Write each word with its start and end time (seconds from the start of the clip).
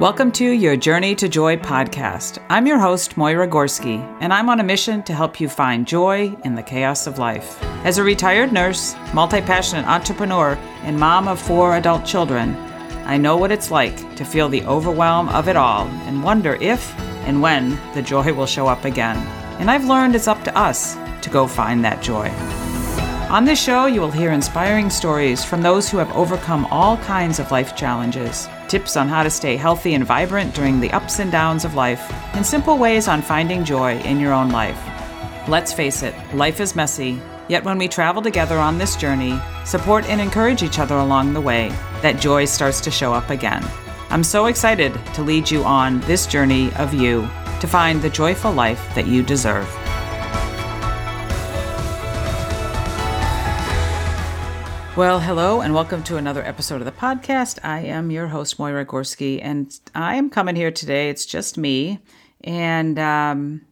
Welcome 0.00 0.32
to 0.32 0.50
your 0.50 0.74
Journey 0.74 1.14
to 1.14 1.28
Joy 1.28 1.56
podcast. 1.56 2.44
I'm 2.48 2.66
your 2.66 2.80
host, 2.80 3.14
Moyra 3.14 3.48
Gorski, 3.48 4.00
and 4.20 4.32
I'm 4.32 4.48
on 4.48 4.58
a 4.58 4.64
mission 4.64 5.04
to 5.04 5.14
help 5.14 5.38
you 5.38 5.48
find 5.48 5.86
joy 5.86 6.36
in 6.44 6.56
the 6.56 6.64
chaos 6.64 7.06
of 7.06 7.20
life. 7.20 7.62
As 7.84 7.96
a 7.96 8.02
retired 8.02 8.52
nurse, 8.52 8.96
multi 9.14 9.40
passionate 9.40 9.86
entrepreneur, 9.86 10.58
and 10.82 10.98
mom 10.98 11.28
of 11.28 11.40
four 11.40 11.76
adult 11.76 12.04
children, 12.04 12.56
I 13.06 13.18
know 13.18 13.36
what 13.36 13.52
it's 13.52 13.70
like 13.70 14.16
to 14.16 14.24
feel 14.24 14.48
the 14.48 14.64
overwhelm 14.64 15.28
of 15.28 15.46
it 15.46 15.54
all 15.54 15.86
and 15.86 16.24
wonder 16.24 16.56
if 16.56 16.92
and 17.28 17.40
when 17.40 17.78
the 17.94 18.02
joy 18.02 18.32
will 18.32 18.46
show 18.46 18.66
up 18.66 18.84
again. 18.84 19.18
And 19.60 19.70
I've 19.70 19.84
learned 19.84 20.16
it's 20.16 20.26
up 20.26 20.42
to 20.42 20.58
us 20.58 20.96
to 21.22 21.30
go 21.30 21.46
find 21.46 21.84
that 21.84 22.02
joy. 22.02 22.30
On 23.34 23.44
this 23.44 23.60
show, 23.60 23.86
you 23.86 24.00
will 24.00 24.12
hear 24.12 24.30
inspiring 24.30 24.88
stories 24.88 25.44
from 25.44 25.60
those 25.60 25.90
who 25.90 25.98
have 25.98 26.12
overcome 26.12 26.66
all 26.66 26.96
kinds 26.98 27.40
of 27.40 27.50
life 27.50 27.74
challenges, 27.74 28.48
tips 28.68 28.96
on 28.96 29.08
how 29.08 29.24
to 29.24 29.28
stay 29.28 29.56
healthy 29.56 29.94
and 29.94 30.06
vibrant 30.06 30.54
during 30.54 30.78
the 30.78 30.92
ups 30.92 31.18
and 31.18 31.32
downs 31.32 31.64
of 31.64 31.74
life, 31.74 32.00
and 32.36 32.46
simple 32.46 32.78
ways 32.78 33.08
on 33.08 33.22
finding 33.22 33.64
joy 33.64 33.98
in 34.02 34.20
your 34.20 34.32
own 34.32 34.50
life. 34.50 34.80
Let's 35.48 35.72
face 35.72 36.04
it, 36.04 36.14
life 36.32 36.60
is 36.60 36.76
messy, 36.76 37.20
yet 37.48 37.64
when 37.64 37.76
we 37.76 37.88
travel 37.88 38.22
together 38.22 38.56
on 38.56 38.78
this 38.78 38.94
journey, 38.94 39.36
support 39.64 40.04
and 40.04 40.20
encourage 40.20 40.62
each 40.62 40.78
other 40.78 40.98
along 40.98 41.32
the 41.32 41.40
way, 41.40 41.70
that 42.02 42.20
joy 42.20 42.44
starts 42.44 42.80
to 42.82 42.90
show 42.92 43.12
up 43.12 43.30
again. 43.30 43.68
I'm 44.10 44.22
so 44.22 44.46
excited 44.46 44.92
to 45.14 45.22
lead 45.22 45.50
you 45.50 45.64
on 45.64 45.98
this 46.02 46.28
journey 46.28 46.72
of 46.74 46.94
you 46.94 47.28
to 47.60 47.66
find 47.66 48.00
the 48.00 48.10
joyful 48.10 48.52
life 48.52 48.94
that 48.94 49.08
you 49.08 49.24
deserve. 49.24 49.68
Well, 54.96 55.18
hello, 55.18 55.60
and 55.60 55.74
welcome 55.74 56.04
to 56.04 56.18
another 56.18 56.44
episode 56.44 56.80
of 56.80 56.84
the 56.84 56.92
podcast. 56.92 57.58
I 57.64 57.80
am 57.80 58.12
your 58.12 58.28
host, 58.28 58.58
Moyra 58.58 58.86
Gorski, 58.86 59.40
and 59.42 59.76
I 59.92 60.14
am 60.14 60.30
coming 60.30 60.54
here 60.54 60.70
today. 60.70 61.10
It's 61.10 61.26
just 61.26 61.58
me, 61.58 61.98
and 62.44 62.96
um, 63.00 63.62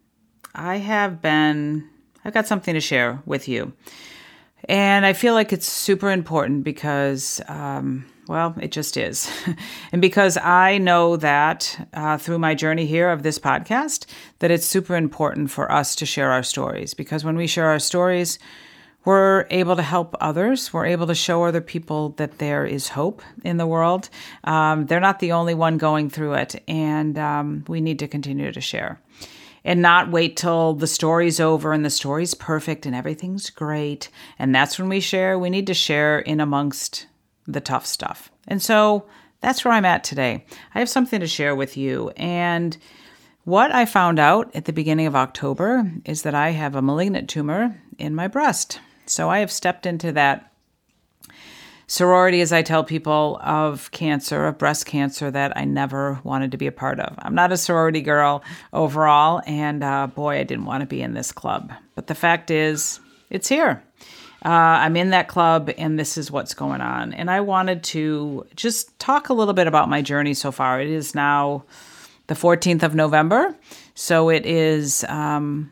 I 0.52 0.78
have 0.78 1.22
been, 1.22 1.88
I've 2.24 2.34
got 2.34 2.48
something 2.48 2.74
to 2.74 2.80
share 2.80 3.22
with 3.24 3.46
you. 3.46 3.72
And 4.64 5.06
I 5.06 5.12
feel 5.12 5.34
like 5.34 5.52
it's 5.52 5.68
super 5.68 6.10
important 6.10 6.64
because, 6.64 7.40
um, 7.46 8.04
well, 8.26 8.56
it 8.60 8.72
just 8.72 8.96
is. 8.96 9.30
and 9.92 10.02
because 10.02 10.36
I 10.38 10.78
know 10.78 11.16
that 11.18 11.88
uh, 11.94 12.18
through 12.18 12.40
my 12.40 12.56
journey 12.56 12.86
here 12.86 13.10
of 13.10 13.22
this 13.22 13.38
podcast, 13.38 14.06
that 14.40 14.50
it's 14.50 14.66
super 14.66 14.96
important 14.96 15.52
for 15.52 15.70
us 15.70 15.94
to 15.94 16.04
share 16.04 16.32
our 16.32 16.42
stories. 16.42 16.94
Because 16.94 17.24
when 17.24 17.36
we 17.36 17.46
share 17.46 17.68
our 17.68 17.78
stories, 17.78 18.40
we're 19.04 19.46
able 19.50 19.76
to 19.76 19.82
help 19.82 20.14
others. 20.20 20.72
We're 20.72 20.86
able 20.86 21.06
to 21.08 21.14
show 21.14 21.44
other 21.44 21.60
people 21.60 22.10
that 22.10 22.38
there 22.38 22.64
is 22.64 22.88
hope 22.88 23.22
in 23.44 23.56
the 23.56 23.66
world. 23.66 24.08
Um, 24.44 24.86
they're 24.86 25.00
not 25.00 25.18
the 25.18 25.32
only 25.32 25.54
one 25.54 25.78
going 25.78 26.10
through 26.10 26.34
it, 26.34 26.62
and 26.68 27.18
um, 27.18 27.64
we 27.68 27.80
need 27.80 27.98
to 28.00 28.08
continue 28.08 28.52
to 28.52 28.60
share 28.60 29.00
and 29.64 29.80
not 29.80 30.10
wait 30.10 30.36
till 30.36 30.74
the 30.74 30.86
story's 30.86 31.40
over 31.40 31.72
and 31.72 31.84
the 31.84 31.90
story's 31.90 32.34
perfect 32.34 32.86
and 32.86 32.94
everything's 32.94 33.50
great. 33.50 34.08
And 34.38 34.54
that's 34.54 34.78
when 34.78 34.88
we 34.88 35.00
share. 35.00 35.38
We 35.38 35.50
need 35.50 35.68
to 35.68 35.74
share 35.74 36.18
in 36.18 36.40
amongst 36.40 37.06
the 37.46 37.60
tough 37.60 37.86
stuff. 37.86 38.30
And 38.48 38.60
so 38.60 39.06
that's 39.40 39.64
where 39.64 39.74
I'm 39.74 39.84
at 39.84 40.04
today. 40.04 40.44
I 40.74 40.78
have 40.78 40.88
something 40.88 41.20
to 41.20 41.26
share 41.26 41.54
with 41.54 41.76
you. 41.76 42.10
And 42.16 42.76
what 43.44 43.74
I 43.74 43.86
found 43.86 44.18
out 44.18 44.54
at 44.54 44.64
the 44.64 44.72
beginning 44.72 45.06
of 45.06 45.16
October 45.16 45.90
is 46.04 46.22
that 46.22 46.34
I 46.34 46.50
have 46.50 46.74
a 46.74 46.82
malignant 46.82 47.28
tumor 47.28 47.80
in 47.98 48.14
my 48.14 48.28
breast. 48.28 48.80
So 49.06 49.30
I 49.30 49.40
have 49.40 49.50
stepped 49.50 49.86
into 49.86 50.12
that 50.12 50.52
sorority, 51.86 52.40
as 52.40 52.52
I 52.52 52.62
tell 52.62 52.84
people, 52.84 53.38
of 53.42 53.90
cancer, 53.90 54.46
of 54.46 54.56
breast 54.56 54.86
cancer 54.86 55.30
that 55.30 55.54
I 55.56 55.64
never 55.66 56.20
wanted 56.24 56.50
to 56.52 56.56
be 56.56 56.66
a 56.66 56.72
part 56.72 56.98
of. 56.98 57.14
I'm 57.18 57.34
not 57.34 57.52
a 57.52 57.56
sorority 57.56 58.00
girl 58.00 58.42
overall, 58.72 59.42
and 59.46 59.84
uh, 59.84 60.06
boy, 60.06 60.38
I 60.38 60.44
didn't 60.44 60.64
want 60.64 60.80
to 60.80 60.86
be 60.86 61.02
in 61.02 61.12
this 61.12 61.32
club. 61.32 61.72
But 61.94 62.06
the 62.06 62.14
fact 62.14 62.50
is, 62.50 62.98
it's 63.28 63.48
here. 63.48 63.82
Uh, 64.44 64.48
I'm 64.48 64.96
in 64.96 65.10
that 65.10 65.28
club, 65.28 65.70
and 65.76 65.98
this 65.98 66.16
is 66.16 66.30
what's 66.30 66.54
going 66.54 66.80
on. 66.80 67.12
And 67.12 67.30
I 67.30 67.40
wanted 67.40 67.84
to 67.84 68.46
just 68.56 68.98
talk 68.98 69.28
a 69.28 69.34
little 69.34 69.54
bit 69.54 69.66
about 69.66 69.88
my 69.88 70.02
journey 70.02 70.34
so 70.34 70.50
far. 70.50 70.80
It 70.80 70.88
is 70.88 71.14
now 71.14 71.64
the 72.26 72.34
14th 72.34 72.82
of 72.82 72.94
November, 72.94 73.54
so 73.94 74.30
it 74.30 74.46
is 74.46 75.04
um, 75.08 75.70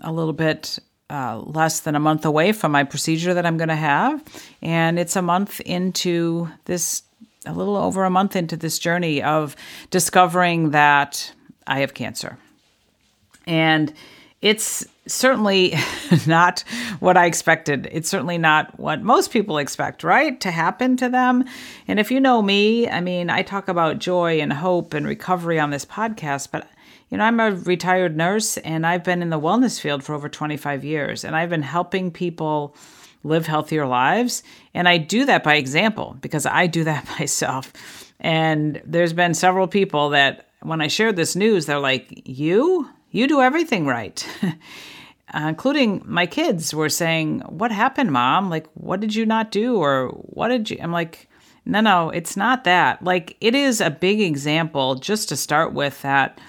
a 0.00 0.10
little 0.10 0.32
bit 0.32 0.78
uh, 1.10 1.38
less 1.38 1.80
than 1.80 1.94
a 1.94 2.00
month 2.00 2.24
away 2.24 2.52
from 2.52 2.72
my 2.72 2.84
procedure 2.84 3.34
that 3.34 3.46
I'm 3.46 3.56
going 3.56 3.68
to 3.68 3.76
have. 3.76 4.22
And 4.62 4.98
it's 4.98 5.16
a 5.16 5.22
month 5.22 5.60
into 5.60 6.48
this, 6.66 7.02
a 7.46 7.52
little 7.52 7.76
over 7.76 8.04
a 8.04 8.10
month 8.10 8.36
into 8.36 8.56
this 8.56 8.78
journey 8.78 9.22
of 9.22 9.56
discovering 9.90 10.70
that 10.70 11.32
I 11.66 11.80
have 11.80 11.94
cancer. 11.94 12.38
And 13.46 13.92
it's 14.40 14.86
certainly 15.06 15.74
not 16.26 16.60
what 17.00 17.16
I 17.16 17.26
expected. 17.26 17.88
It's 17.90 18.08
certainly 18.08 18.38
not 18.38 18.78
what 18.78 19.02
most 19.02 19.30
people 19.30 19.58
expect, 19.58 20.04
right? 20.04 20.40
To 20.40 20.50
happen 20.50 20.96
to 20.98 21.08
them. 21.08 21.44
And 21.88 21.98
if 21.98 22.10
you 22.10 22.20
know 22.20 22.42
me, 22.42 22.88
I 22.88 23.00
mean, 23.00 23.30
I 23.30 23.42
talk 23.42 23.68
about 23.68 23.98
joy 23.98 24.40
and 24.40 24.52
hope 24.52 24.94
and 24.94 25.06
recovery 25.06 25.58
on 25.58 25.70
this 25.70 25.84
podcast, 25.84 26.48
but 26.52 26.68
you 27.10 27.16
know, 27.16 27.24
I'm 27.24 27.40
a 27.40 27.52
retired 27.52 28.16
nurse 28.16 28.58
and 28.58 28.86
I've 28.86 29.04
been 29.04 29.22
in 29.22 29.30
the 29.30 29.40
wellness 29.40 29.80
field 29.80 30.04
for 30.04 30.14
over 30.14 30.28
25 30.28 30.84
years 30.84 31.24
and 31.24 31.34
I've 31.34 31.50
been 31.50 31.62
helping 31.62 32.10
people 32.10 32.76
live 33.24 33.46
healthier 33.46 33.86
lives. 33.86 34.42
And 34.74 34.88
I 34.88 34.98
do 34.98 35.24
that 35.24 35.42
by 35.42 35.54
example 35.54 36.16
because 36.20 36.46
I 36.46 36.66
do 36.66 36.84
that 36.84 37.08
myself. 37.18 37.72
And 38.20 38.82
there's 38.84 39.12
been 39.12 39.34
several 39.34 39.68
people 39.68 40.10
that 40.10 40.48
when 40.62 40.80
I 40.80 40.88
shared 40.88 41.16
this 41.16 41.36
news, 41.36 41.66
they're 41.66 41.78
like, 41.78 42.22
You? 42.24 42.88
You 43.10 43.26
do 43.26 43.40
everything 43.40 43.86
right. 43.86 44.26
uh, 44.42 44.52
including 45.34 46.02
my 46.04 46.26
kids 46.26 46.74
were 46.74 46.88
saying, 46.88 47.40
What 47.40 47.70
happened, 47.70 48.12
mom? 48.12 48.50
Like, 48.50 48.66
what 48.74 49.00
did 49.00 49.14
you 49.14 49.24
not 49.24 49.50
do? 49.50 49.76
Or 49.76 50.08
what 50.08 50.48
did 50.48 50.68
you? 50.70 50.78
I'm 50.80 50.92
like, 50.92 51.28
No, 51.64 51.80
no, 51.80 52.10
it's 52.10 52.36
not 52.36 52.64
that. 52.64 53.02
Like, 53.02 53.36
it 53.40 53.54
is 53.54 53.80
a 53.80 53.90
big 53.90 54.20
example 54.20 54.96
just 54.96 55.28
to 55.28 55.36
start 55.36 55.72
with 55.72 56.02
that 56.02 56.40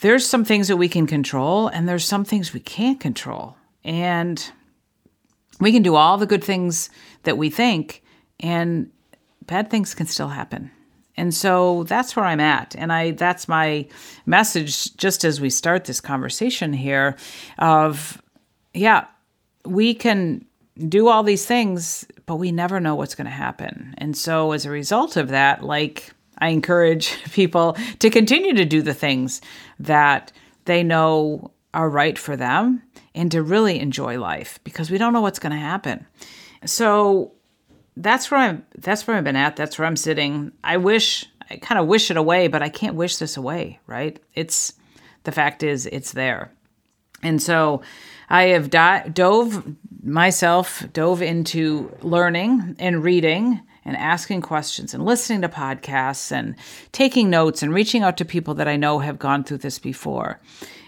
there's 0.00 0.26
some 0.26 0.44
things 0.44 0.68
that 0.68 0.76
we 0.76 0.88
can 0.88 1.06
control 1.06 1.68
and 1.68 1.88
there's 1.88 2.04
some 2.04 2.24
things 2.24 2.52
we 2.52 2.60
can't 2.60 3.00
control. 3.00 3.56
And 3.84 4.44
we 5.60 5.72
can 5.72 5.82
do 5.82 5.94
all 5.94 6.18
the 6.18 6.26
good 6.26 6.44
things 6.44 6.90
that 7.22 7.38
we 7.38 7.50
think 7.50 8.02
and 8.40 8.90
bad 9.46 9.70
things 9.70 9.94
can 9.94 10.06
still 10.06 10.28
happen. 10.28 10.70
And 11.16 11.32
so 11.32 11.84
that's 11.84 12.14
where 12.14 12.26
I'm 12.26 12.40
at. 12.40 12.76
And 12.76 12.92
I 12.92 13.12
that's 13.12 13.48
my 13.48 13.86
message 14.26 14.94
just 14.96 15.24
as 15.24 15.40
we 15.40 15.48
start 15.48 15.86
this 15.86 16.00
conversation 16.00 16.72
here 16.72 17.16
of 17.58 18.20
yeah, 18.74 19.06
we 19.64 19.94
can 19.94 20.44
do 20.88 21.08
all 21.08 21.22
these 21.22 21.46
things, 21.46 22.06
but 22.26 22.36
we 22.36 22.52
never 22.52 22.80
know 22.80 22.94
what's 22.94 23.14
going 23.14 23.24
to 23.24 23.30
happen. 23.30 23.94
And 23.96 24.14
so 24.14 24.52
as 24.52 24.66
a 24.66 24.70
result 24.70 25.16
of 25.16 25.28
that, 25.28 25.62
like 25.62 26.12
I 26.38 26.48
encourage 26.48 27.22
people 27.32 27.76
to 27.98 28.10
continue 28.10 28.54
to 28.54 28.64
do 28.64 28.82
the 28.82 28.94
things 28.94 29.40
that 29.80 30.32
they 30.64 30.82
know 30.82 31.52
are 31.74 31.88
right 31.88 32.18
for 32.18 32.36
them 32.36 32.82
and 33.14 33.30
to 33.32 33.42
really 33.42 33.80
enjoy 33.80 34.18
life 34.18 34.58
because 34.64 34.90
we 34.90 34.98
don't 34.98 35.12
know 35.12 35.20
what's 35.20 35.38
going 35.38 35.52
to 35.52 35.58
happen. 35.58 36.06
So 36.64 37.32
that's 37.96 38.30
where 38.30 38.40
I'm 38.40 38.66
that's 38.76 39.06
where 39.06 39.16
I've 39.16 39.24
been 39.24 39.36
at. 39.36 39.56
That's 39.56 39.78
where 39.78 39.86
I'm 39.86 39.96
sitting. 39.96 40.52
I 40.62 40.76
wish 40.76 41.26
I 41.50 41.56
kind 41.56 41.78
of 41.78 41.86
wish 41.86 42.10
it 42.10 42.16
away, 42.16 42.48
but 42.48 42.62
I 42.62 42.68
can't 42.68 42.94
wish 42.94 43.16
this 43.16 43.36
away, 43.36 43.80
right? 43.86 44.18
It's 44.34 44.74
the 45.24 45.32
fact 45.32 45.62
is 45.62 45.86
it's 45.86 46.12
there. 46.12 46.52
And 47.22 47.42
so 47.42 47.82
I 48.28 48.44
have 48.48 48.70
di- 48.70 49.08
dove 49.08 49.76
myself 50.02 50.84
dove 50.92 51.22
into 51.22 51.94
learning 52.02 52.76
and 52.78 53.02
reading 53.02 53.60
and 53.86 53.96
asking 53.96 54.42
questions 54.42 54.92
and 54.92 55.04
listening 55.06 55.40
to 55.40 55.48
podcasts 55.48 56.32
and 56.32 56.56
taking 56.92 57.30
notes 57.30 57.62
and 57.62 57.72
reaching 57.72 58.02
out 58.02 58.16
to 58.16 58.24
people 58.24 58.52
that 58.54 58.68
I 58.68 58.76
know 58.76 58.98
have 58.98 59.18
gone 59.18 59.44
through 59.44 59.58
this 59.58 59.78
before. 59.78 60.40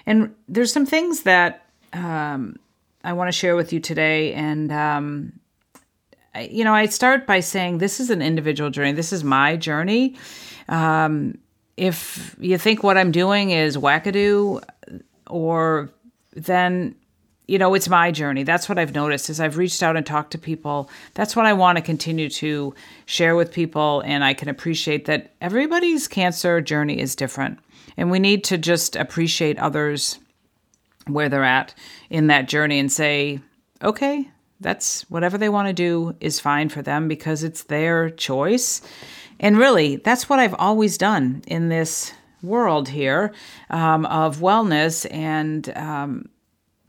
And 0.04 0.34
there's 0.48 0.72
some 0.72 0.84
things 0.84 1.22
that 1.22 1.64
um, 1.92 2.56
I 3.04 3.12
want 3.12 3.28
to 3.28 3.32
share 3.32 3.54
with 3.54 3.72
you 3.72 3.80
today. 3.80 4.34
And, 4.34 4.72
um, 4.72 5.32
I, 6.34 6.48
you 6.50 6.64
know, 6.64 6.74
I 6.74 6.86
start 6.86 7.26
by 7.26 7.40
saying 7.40 7.78
this 7.78 8.00
is 8.00 8.10
an 8.10 8.20
individual 8.20 8.70
journey, 8.70 8.92
this 8.92 9.12
is 9.12 9.24
my 9.24 9.56
journey. 9.56 10.16
Um, 10.68 11.38
if 11.76 12.34
you 12.40 12.58
think 12.58 12.82
what 12.82 12.98
I'm 12.98 13.12
doing 13.12 13.50
is 13.50 13.76
wackadoo, 13.76 14.62
or 15.28 15.90
then 16.32 16.96
you 17.48 17.58
know, 17.58 17.72
it's 17.74 17.88
my 17.88 18.12
journey. 18.12 18.42
That's 18.42 18.68
what 18.68 18.78
I've 18.78 18.94
noticed 18.94 19.30
as 19.30 19.40
I've 19.40 19.56
reached 19.56 19.82
out 19.82 19.96
and 19.96 20.04
talked 20.04 20.32
to 20.32 20.38
people. 20.38 20.90
That's 21.14 21.34
what 21.34 21.46
I 21.46 21.54
want 21.54 21.76
to 21.76 21.82
continue 21.82 22.28
to 22.28 22.74
share 23.06 23.34
with 23.34 23.52
people. 23.52 24.02
And 24.04 24.22
I 24.22 24.34
can 24.34 24.50
appreciate 24.50 25.06
that 25.06 25.32
everybody's 25.40 26.06
cancer 26.06 26.60
journey 26.60 27.00
is 27.00 27.16
different. 27.16 27.58
And 27.96 28.10
we 28.10 28.18
need 28.18 28.44
to 28.44 28.58
just 28.58 28.96
appreciate 28.96 29.58
others 29.58 30.18
where 31.06 31.30
they're 31.30 31.42
at 31.42 31.74
in 32.10 32.26
that 32.26 32.48
journey 32.48 32.78
and 32.78 32.92
say, 32.92 33.40
okay, 33.82 34.28
that's 34.60 35.08
whatever 35.10 35.38
they 35.38 35.48
want 35.48 35.68
to 35.68 35.72
do 35.72 36.14
is 36.20 36.40
fine 36.40 36.68
for 36.68 36.82
them 36.82 37.08
because 37.08 37.42
it's 37.42 37.62
their 37.62 38.10
choice. 38.10 38.82
And 39.40 39.56
really, 39.56 39.96
that's 39.96 40.28
what 40.28 40.38
I've 40.38 40.54
always 40.58 40.98
done 40.98 41.42
in 41.46 41.70
this 41.70 42.12
world 42.42 42.88
here 42.88 43.32
um, 43.70 44.04
of 44.06 44.38
wellness, 44.38 45.06
and 45.10 45.68
um, 45.76 46.28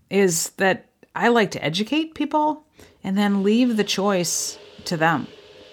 is 0.10 0.50
that 0.58 0.86
I 1.16 1.28
like 1.30 1.52
to 1.52 1.64
educate 1.64 2.16
people 2.16 2.64
and 3.04 3.18
then 3.18 3.44
leave 3.44 3.78
the 3.78 3.84
choice 3.84 4.58
to 4.86 4.98
them. 4.98 5.28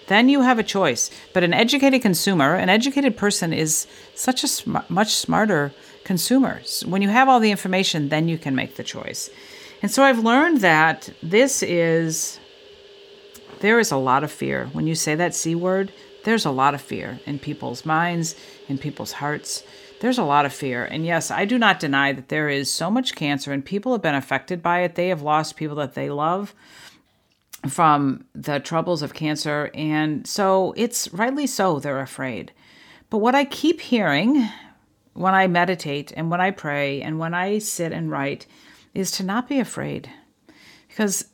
Then 0.07 0.29
you 0.29 0.41
have 0.41 0.59
a 0.59 0.63
choice. 0.63 1.11
But 1.33 1.43
an 1.43 1.53
educated 1.53 2.01
consumer, 2.01 2.55
an 2.55 2.69
educated 2.69 3.17
person 3.17 3.53
is 3.53 3.87
such 4.15 4.43
a 4.43 4.47
sm- 4.47 4.77
much 4.89 5.15
smarter 5.15 5.73
consumer. 6.05 6.61
When 6.85 7.01
you 7.01 7.09
have 7.09 7.27
all 7.27 7.39
the 7.39 7.51
information, 7.51 8.09
then 8.09 8.27
you 8.27 8.37
can 8.37 8.55
make 8.55 8.75
the 8.75 8.83
choice. 8.83 9.29
And 9.81 9.91
so 9.91 10.03
I've 10.03 10.19
learned 10.19 10.61
that 10.61 11.09
this 11.21 11.61
is, 11.61 12.39
there 13.59 13.79
is 13.79 13.91
a 13.91 13.97
lot 13.97 14.23
of 14.23 14.31
fear. 14.31 14.69
When 14.71 14.87
you 14.87 14.95
say 14.95 15.15
that 15.15 15.35
C 15.35 15.53
word, 15.55 15.91
there's 16.23 16.45
a 16.45 16.51
lot 16.51 16.73
of 16.73 16.81
fear 16.81 17.19
in 17.25 17.39
people's 17.39 17.85
minds, 17.85 18.35
in 18.67 18.77
people's 18.77 19.11
hearts. 19.13 19.63
There's 19.99 20.17
a 20.17 20.23
lot 20.23 20.45
of 20.45 20.53
fear. 20.53 20.85
And 20.85 21.05
yes, 21.05 21.31
I 21.31 21.45
do 21.45 21.57
not 21.57 21.79
deny 21.79 22.13
that 22.13 22.29
there 22.29 22.49
is 22.49 22.71
so 22.71 22.91
much 22.91 23.15
cancer 23.15 23.51
and 23.51 23.65
people 23.65 23.91
have 23.93 24.01
been 24.01 24.15
affected 24.15 24.61
by 24.61 24.81
it. 24.81 24.95
They 24.95 25.09
have 25.09 25.21
lost 25.21 25.55
people 25.55 25.77
that 25.77 25.95
they 25.95 26.09
love 26.09 26.53
from 27.67 28.25
the 28.35 28.59
troubles 28.59 29.01
of 29.01 29.13
cancer. 29.13 29.71
And 29.73 30.27
so 30.27 30.73
it's 30.77 31.11
rightly 31.11 31.47
so, 31.47 31.79
they're 31.79 31.99
afraid. 31.99 32.51
But 33.09 33.19
what 33.19 33.35
I 33.35 33.45
keep 33.45 33.81
hearing 33.81 34.47
when 35.13 35.33
I 35.33 35.47
meditate 35.47 36.13
and 36.15 36.29
when 36.29 36.41
I 36.41 36.51
pray 36.51 37.01
and 37.01 37.17
when 37.17 37.33
I 37.33 37.57
sit 37.57 37.91
and 37.91 38.11
write 38.11 38.45
is 38.93 39.09
to 39.11 39.23
not 39.23 39.49
be 39.49 39.59
afraid. 39.59 40.09
Because 40.87 41.25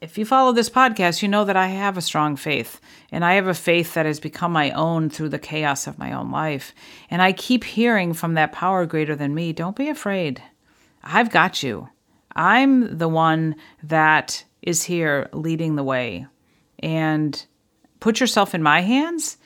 if 0.00 0.16
you 0.16 0.24
follow 0.24 0.52
this 0.52 0.70
podcast, 0.70 1.22
you 1.22 1.28
know 1.28 1.44
that 1.44 1.56
I 1.56 1.66
have 1.66 1.96
a 1.96 2.02
strong 2.02 2.36
faith. 2.36 2.80
And 3.10 3.24
I 3.24 3.34
have 3.34 3.46
a 3.46 3.54
faith 3.54 3.94
that 3.94 4.06
has 4.06 4.20
become 4.20 4.52
my 4.52 4.70
own 4.70 5.10
through 5.10 5.30
the 5.30 5.38
chaos 5.38 5.86
of 5.86 5.98
my 5.98 6.12
own 6.12 6.30
life. 6.30 6.74
And 7.10 7.20
I 7.20 7.32
keep 7.32 7.64
hearing 7.64 8.12
from 8.12 8.34
that 8.34 8.52
power 8.52 8.86
greater 8.86 9.16
than 9.16 9.34
me 9.34 9.52
don't 9.52 9.76
be 9.76 9.88
afraid. 9.88 10.42
I've 11.02 11.30
got 11.30 11.62
you. 11.62 11.88
I'm 12.34 12.98
the 12.98 13.08
one 13.08 13.56
that 13.82 14.44
is 14.62 14.84
here 14.84 15.28
leading 15.32 15.74
the 15.74 15.84
way. 15.84 16.26
And 16.80 17.44
put 18.00 18.20
yourself 18.20 18.54
in 18.54 18.62
my 18.62 18.80
hands, 18.80 19.36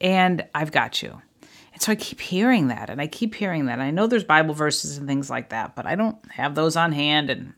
and 0.00 0.44
I've 0.54 0.72
got 0.72 1.02
you. 1.02 1.20
And 1.72 1.80
so 1.80 1.92
I 1.92 1.94
keep 1.94 2.20
hearing 2.20 2.68
that, 2.68 2.90
and 2.90 3.00
I 3.00 3.06
keep 3.06 3.36
hearing 3.36 3.66
that. 3.66 3.78
I 3.78 3.92
know 3.92 4.08
there's 4.08 4.24
Bible 4.24 4.54
verses 4.54 4.98
and 4.98 5.06
things 5.06 5.30
like 5.30 5.50
that, 5.50 5.76
but 5.76 5.86
I 5.86 5.94
don't 5.94 6.16
have 6.32 6.56
those 6.56 6.76
on 6.76 6.90
hand, 6.90 7.30
and 7.30 7.54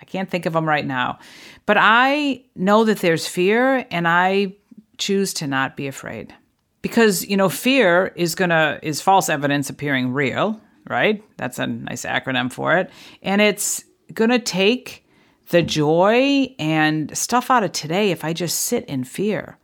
I 0.00 0.04
can't 0.04 0.30
think 0.30 0.46
of 0.46 0.52
them 0.52 0.68
right 0.68 0.86
now. 0.86 1.18
But 1.66 1.76
I 1.78 2.42
know 2.54 2.84
that 2.84 2.98
there's 2.98 3.26
fear, 3.26 3.86
and 3.90 4.06
I 4.08 4.54
choose 4.96 5.32
to 5.34 5.46
not 5.46 5.76
be 5.76 5.86
afraid. 5.86 6.34
Because, 6.82 7.26
you 7.26 7.36
know, 7.36 7.48
fear 7.48 8.12
is 8.16 8.34
gonna 8.34 8.78
is 8.82 9.00
false 9.00 9.28
evidence 9.28 9.68
appearing 9.70 10.12
real, 10.12 10.60
right? 10.88 11.22
That's 11.36 11.58
a 11.58 11.66
nice 11.66 12.04
acronym 12.04 12.52
for 12.52 12.76
it. 12.76 12.90
And 13.22 13.40
it's 13.40 13.84
gonna 14.14 14.38
take 14.38 15.04
the 15.50 15.62
joy 15.62 16.54
and 16.58 17.16
stuff 17.16 17.50
out 17.50 17.64
of 17.64 17.72
today 17.72 18.10
if 18.10 18.24
I 18.24 18.32
just 18.32 18.60
sit 18.60 18.84
in 18.84 19.04
fear. 19.04 19.58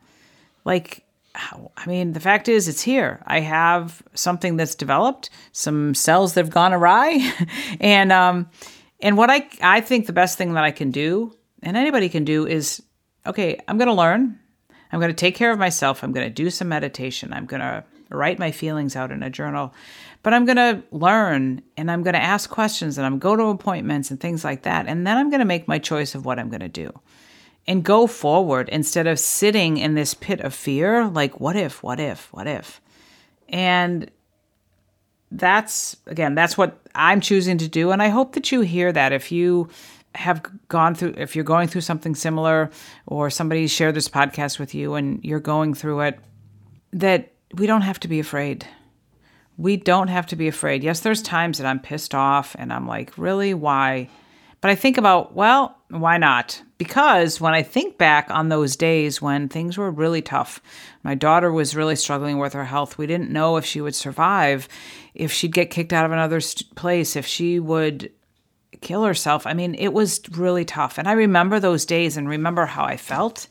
Like, 0.65 1.05
I 1.35 1.87
mean, 1.87 2.13
the 2.13 2.21
fact 2.21 2.49
is, 2.49 2.69
it's 2.69 2.83
here. 2.83 3.21
I 3.27 3.41
have 3.41 4.03
something 4.15 4.57
that's 4.57 4.75
developed, 4.75 5.31
some 5.53 5.95
cells 5.95 6.35
that 6.35 6.45
have 6.45 6.55
gone 6.55 6.73
awry, 6.73 7.33
and 7.81 8.13
um, 8.13 8.49
and 9.05 9.17
what 9.17 9.31
I 9.31 9.49
I 9.63 9.81
think 9.81 10.07
the 10.07 10.13
best 10.13 10.37
thing 10.37 10.55
that 10.55 10.65
I 10.65 10.73
can 10.73 10.91
do, 10.91 11.37
and 11.63 11.77
anybody 11.77 12.09
can 12.09 12.25
do, 12.25 12.47
is 12.47 12.83
okay. 13.25 13.61
I'm 13.69 13.79
going 13.79 13.89
to 13.89 13.95
learn. 13.95 14.41
I'm 14.91 15.01
going 15.01 15.13
to 15.13 15.17
take 15.17 15.35
care 15.35 15.53
of 15.53 15.59
myself. 15.59 16.03
I'm 16.03 16.13
going 16.13 16.27
to 16.27 16.33
do 16.33 16.51
some 16.51 16.69
meditation. 16.69 17.33
I'm 17.33 17.47
going 17.47 17.61
to 17.61 17.85
write 18.11 18.39
my 18.39 18.51
feelings 18.51 18.97
out 18.97 19.11
in 19.11 19.23
a 19.23 19.31
journal. 19.31 19.75
But 20.23 20.33
I'm 20.33 20.45
going 20.45 20.57
to 20.57 20.83
learn 20.91 21.63
and 21.77 21.91
I'm 21.91 22.03
going 22.03 22.15
to 22.15 22.23
ask 22.23 22.49
questions 22.49 22.97
and 22.97 23.05
I'm 23.05 23.19
going 23.19 23.37
to 23.37 23.45
go 23.45 23.51
to 23.51 23.57
appointments 23.57 24.11
and 24.11 24.21
things 24.21 24.45
like 24.45 24.63
that. 24.63 24.87
And 24.87 25.07
then 25.07 25.17
I'm 25.17 25.31
going 25.31 25.41
to 25.41 25.47
make 25.47 25.69
my 25.69 25.79
choice 25.79 26.15
of 26.15 26.25
what 26.25 26.39
I'm 26.39 26.49
going 26.49 26.61
to 26.61 26.69
do 26.69 26.99
and 27.67 27.85
go 27.85 28.07
forward 28.07 28.69
instead 28.69 29.07
of 29.07 29.19
sitting 29.19 29.79
in 29.79 29.95
this 29.95 30.15
pit 30.15 30.41
of 30.41 30.55
fear 30.55 31.09
like, 31.09 31.41
what 31.41 31.57
if, 31.57 31.83
what 31.83 32.01
if, 32.01 32.33
what 32.33 32.47
if? 32.47 32.81
And 33.49 34.11
that's, 35.39 35.97
again, 36.07 36.35
that's 36.35 36.57
what 36.57 36.81
I'm 36.95 37.21
choosing 37.21 37.59
to 37.59 37.69
do. 37.69 37.91
And 37.91 38.03
I 38.03 38.09
hope 38.09 38.35
that 38.35 38.51
you 38.51 38.63
hear 38.63 38.93
that 38.93 39.13
if 39.13 39.31
you 39.31 39.69
have 40.15 40.43
gone 40.69 40.95
through, 40.95 41.15
if 41.17 41.35
you're 41.35 41.45
going 41.45 41.69
through 41.69 41.81
something 41.81 42.15
similar 42.15 42.71
or 43.07 43.31
somebody 43.31 43.67
shared 43.67 43.95
this 43.95 44.09
podcast 44.09 44.59
with 44.59 44.75
you 44.75 44.95
and 44.95 45.25
you're 45.25 45.41
going 45.41 45.75
through 45.75 46.01
it, 46.01 46.19
that 46.93 47.33
we 47.55 47.67
don't 47.67 47.83
have 47.83 48.01
to 48.01 48.09
be 48.09 48.21
afraid 48.21 48.67
we 49.57 49.77
don't 49.77 50.09
have 50.09 50.27
to 50.27 50.37
be 50.37 50.49
afraid. 50.49 50.83
Yes, 50.83 51.01
there's 51.01 51.23
times 51.23 51.59
that 51.59 51.67
I'm 51.67 51.81
pissed 51.81 52.15
off 52.15 52.57
and 52.59 52.73
I'm 52.73 52.87
like, 52.87 53.17
really? 53.17 53.55
Why? 53.55 54.09
But 54.65 54.71
I 54.71 54.77
think 54.77 54.97
about, 54.97 55.35
well, 55.35 55.77
why 55.91 56.17
not? 56.17 56.63
Because 56.79 57.39
when 57.39 57.53
I 57.53 57.63
think 57.63 57.99
back 57.99 58.31
on 58.31 58.49
those 58.49 58.77
days 58.77 59.21
when 59.21 59.47
things 59.47 59.77
were 59.77 59.91
really 59.91 60.23
tough, 60.23 60.63
my 61.03 61.15
daughter 61.15 61.53
was 61.53 61.77
really 61.77 61.97
struggling 61.97 62.39
with 62.39 62.55
her 62.55 62.65
health. 62.65 62.97
We 62.97 63.07
didn't 63.07 63.29
know 63.29 63.59
if 63.59 63.67
she 63.67 63.83
would 63.83 63.95
survive, 63.95 64.67
if 65.13 65.31
she'd 65.31 65.53
get 65.53 65.69
kicked 65.69 65.93
out 65.93 66.07
of 66.07 66.13
another 66.13 66.41
st- 66.41 66.75
place, 66.77 67.15
if 67.15 67.27
she 67.27 67.61
would 67.61 68.11
kill 68.81 69.05
herself. 69.05 69.47
I 69.47 69.53
mean, 69.53 69.75
it 69.75 69.93
was 69.93 70.23
really 70.31 70.65
tough. 70.65 70.97
And 70.97 71.09
I 71.09 71.13
remember 71.13 71.61
those 71.61 71.85
days 71.85 72.17
and 72.17 72.27
remember 72.27 72.65
how 72.65 72.85
I 72.85 72.97
felt. 72.97 73.49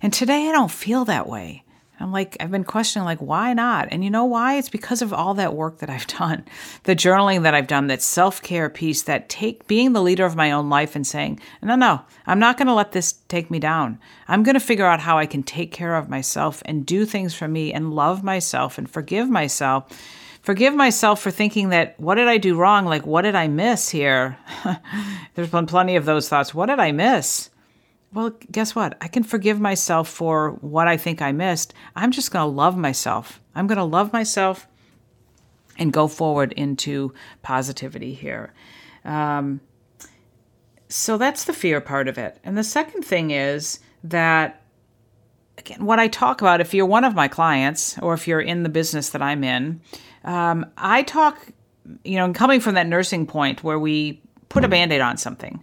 And 0.00 0.14
today 0.14 0.48
I 0.48 0.52
don't 0.52 0.70
feel 0.70 1.04
that 1.04 1.28
way. 1.28 1.62
I'm 2.00 2.12
like, 2.12 2.36
I've 2.38 2.50
been 2.50 2.64
questioning, 2.64 3.04
like, 3.04 3.20
why 3.20 3.52
not? 3.52 3.88
And 3.90 4.04
you 4.04 4.10
know 4.10 4.24
why? 4.24 4.56
It's 4.56 4.68
because 4.68 5.02
of 5.02 5.12
all 5.12 5.34
that 5.34 5.54
work 5.54 5.78
that 5.78 5.90
I've 5.90 6.06
done, 6.18 6.44
the 6.84 6.94
journaling 6.94 7.42
that 7.42 7.54
I've 7.54 7.66
done, 7.66 7.88
that 7.88 8.02
self 8.02 8.40
care 8.42 8.68
piece, 8.68 9.02
that 9.02 9.28
take 9.28 9.66
being 9.66 9.92
the 9.92 10.02
leader 10.02 10.24
of 10.24 10.36
my 10.36 10.52
own 10.52 10.68
life 10.68 10.94
and 10.94 11.06
saying, 11.06 11.40
no, 11.62 11.74
no, 11.76 12.02
I'm 12.26 12.38
not 12.38 12.56
going 12.56 12.68
to 12.68 12.74
let 12.74 12.92
this 12.92 13.12
take 13.28 13.50
me 13.50 13.58
down. 13.58 13.98
I'm 14.28 14.42
going 14.42 14.54
to 14.54 14.60
figure 14.60 14.86
out 14.86 15.00
how 15.00 15.18
I 15.18 15.26
can 15.26 15.42
take 15.42 15.72
care 15.72 15.96
of 15.96 16.08
myself 16.08 16.62
and 16.64 16.86
do 16.86 17.04
things 17.04 17.34
for 17.34 17.48
me 17.48 17.72
and 17.72 17.94
love 17.94 18.22
myself 18.22 18.78
and 18.78 18.88
forgive 18.88 19.28
myself. 19.28 19.86
Forgive 20.42 20.74
myself 20.74 21.20
for 21.20 21.30
thinking 21.30 21.70
that, 21.70 21.98
what 21.98 22.14
did 22.14 22.28
I 22.28 22.38
do 22.38 22.56
wrong? 22.56 22.86
Like, 22.86 23.04
what 23.04 23.22
did 23.22 23.34
I 23.34 23.48
miss 23.48 23.90
here? 23.90 24.38
There's 25.34 25.50
been 25.50 25.66
plenty 25.66 25.96
of 25.96 26.04
those 26.04 26.28
thoughts. 26.28 26.54
What 26.54 26.66
did 26.66 26.78
I 26.78 26.92
miss? 26.92 27.50
Well, 28.12 28.30
guess 28.50 28.74
what? 28.74 28.96
I 29.00 29.08
can 29.08 29.22
forgive 29.22 29.60
myself 29.60 30.08
for 30.08 30.52
what 30.60 30.88
I 30.88 30.96
think 30.96 31.20
I 31.20 31.32
missed. 31.32 31.74
I'm 31.94 32.10
just 32.10 32.30
going 32.30 32.48
to 32.48 32.56
love 32.56 32.76
myself. 32.76 33.40
I'm 33.54 33.66
going 33.66 33.78
to 33.78 33.84
love 33.84 34.12
myself 34.12 34.66
and 35.78 35.92
go 35.92 36.08
forward 36.08 36.52
into 36.52 37.12
positivity 37.42 38.14
here. 38.14 38.52
Um, 39.04 39.60
so 40.88 41.18
that's 41.18 41.44
the 41.44 41.52
fear 41.52 41.80
part 41.80 42.08
of 42.08 42.18
it. 42.18 42.38
And 42.44 42.56
the 42.56 42.64
second 42.64 43.02
thing 43.02 43.30
is 43.30 43.78
that, 44.04 44.62
again, 45.58 45.84
what 45.84 45.98
I 45.98 46.08
talk 46.08 46.40
about, 46.40 46.60
if 46.60 46.72
you're 46.72 46.86
one 46.86 47.04
of 47.04 47.14
my 47.14 47.28
clients 47.28 47.98
or 47.98 48.14
if 48.14 48.26
you're 48.26 48.40
in 48.40 48.62
the 48.62 48.68
business 48.68 49.10
that 49.10 49.22
I'm 49.22 49.44
in, 49.44 49.82
um, 50.24 50.66
I 50.78 51.02
talk, 51.02 51.38
you 52.04 52.16
know, 52.16 52.32
coming 52.32 52.60
from 52.60 52.74
that 52.74 52.86
nursing 52.86 53.26
point 53.26 53.62
where 53.62 53.78
we 53.78 54.22
put 54.48 54.64
a 54.64 54.68
band 54.68 54.92
aid 54.92 55.02
on 55.02 55.18
something. 55.18 55.62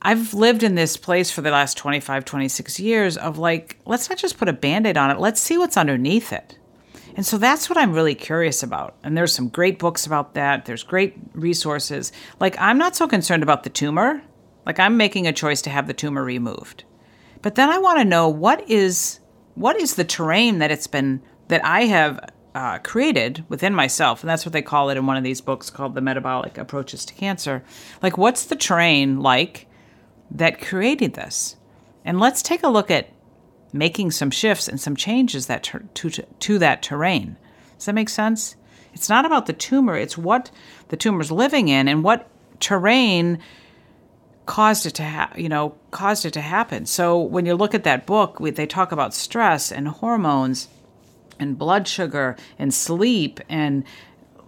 I've 0.00 0.32
lived 0.32 0.62
in 0.62 0.74
this 0.74 0.96
place 0.96 1.30
for 1.30 1.40
the 1.40 1.50
last 1.50 1.76
25, 1.76 2.24
26 2.24 2.80
years 2.80 3.16
of 3.16 3.38
like, 3.38 3.78
let's 3.84 4.08
not 4.08 4.18
just 4.18 4.38
put 4.38 4.48
a 4.48 4.52
band 4.52 4.86
aid 4.86 4.96
on 4.96 5.10
it, 5.10 5.18
let's 5.18 5.40
see 5.40 5.58
what's 5.58 5.76
underneath 5.76 6.32
it. 6.32 6.58
And 7.16 7.26
so 7.26 7.36
that's 7.36 7.68
what 7.68 7.76
I'm 7.76 7.92
really 7.92 8.14
curious 8.14 8.62
about. 8.62 8.96
And 9.02 9.16
there's 9.16 9.34
some 9.34 9.48
great 9.48 9.80
books 9.80 10.06
about 10.06 10.34
that. 10.34 10.66
There's 10.66 10.84
great 10.84 11.16
resources. 11.32 12.12
Like, 12.38 12.56
I'm 12.60 12.78
not 12.78 12.94
so 12.94 13.08
concerned 13.08 13.42
about 13.42 13.64
the 13.64 13.70
tumor. 13.70 14.22
Like, 14.64 14.78
I'm 14.78 14.96
making 14.96 15.26
a 15.26 15.32
choice 15.32 15.60
to 15.62 15.70
have 15.70 15.88
the 15.88 15.94
tumor 15.94 16.22
removed. 16.22 16.84
But 17.42 17.56
then 17.56 17.70
I 17.70 17.78
want 17.78 17.98
to 17.98 18.04
know 18.04 18.28
what 18.28 18.68
is 18.70 19.18
what 19.54 19.80
is 19.80 19.96
the 19.96 20.04
terrain 20.04 20.58
that 20.58 20.70
it's 20.70 20.86
been 20.86 21.20
that 21.48 21.64
I 21.64 21.86
have 21.86 22.20
uh, 22.54 22.78
created 22.78 23.44
within 23.48 23.74
myself, 23.74 24.22
and 24.22 24.30
that's 24.30 24.46
what 24.46 24.52
they 24.52 24.62
call 24.62 24.90
it 24.90 24.96
in 24.96 25.06
one 25.06 25.16
of 25.16 25.24
these 25.24 25.40
books 25.40 25.70
called 25.70 25.94
the 25.94 26.00
Metabolic 26.00 26.58
Approaches 26.58 27.04
to 27.06 27.14
Cancer. 27.14 27.64
Like, 28.02 28.16
what's 28.16 28.46
the 28.46 28.56
terrain 28.56 29.20
like 29.20 29.67
that 30.30 30.60
created 30.60 31.14
this. 31.14 31.56
And 32.04 32.20
let's 32.20 32.42
take 32.42 32.62
a 32.62 32.68
look 32.68 32.90
at 32.90 33.10
making 33.72 34.10
some 34.10 34.30
shifts 34.30 34.68
and 34.68 34.80
some 34.80 34.96
changes 34.96 35.46
that 35.46 35.62
ter- 35.62 35.84
to, 35.94 36.10
to 36.10 36.58
that 36.58 36.82
terrain. 36.82 37.36
Does 37.76 37.86
that 37.86 37.94
make 37.94 38.08
sense? 38.08 38.56
It's 38.92 39.08
not 39.08 39.24
about 39.24 39.46
the 39.46 39.52
tumor, 39.52 39.96
it's 39.96 40.18
what 40.18 40.50
the 40.88 40.96
tumor's 40.96 41.30
living 41.30 41.68
in 41.68 41.86
and 41.88 42.02
what 42.02 42.28
terrain 42.60 43.38
caused 44.46 44.86
it 44.86 44.94
to 44.94 45.04
ha- 45.04 45.32
you 45.36 45.48
know 45.48 45.74
caused 45.90 46.24
it 46.24 46.32
to 46.32 46.40
happen. 46.40 46.86
So 46.86 47.20
when 47.20 47.46
you 47.46 47.54
look 47.54 47.74
at 47.74 47.84
that 47.84 48.06
book, 48.06 48.40
we, 48.40 48.50
they 48.50 48.66
talk 48.66 48.92
about 48.92 49.14
stress 49.14 49.70
and 49.70 49.86
hormones 49.88 50.68
and 51.38 51.58
blood 51.58 51.86
sugar 51.86 52.36
and 52.58 52.72
sleep 52.72 53.40
and 53.48 53.84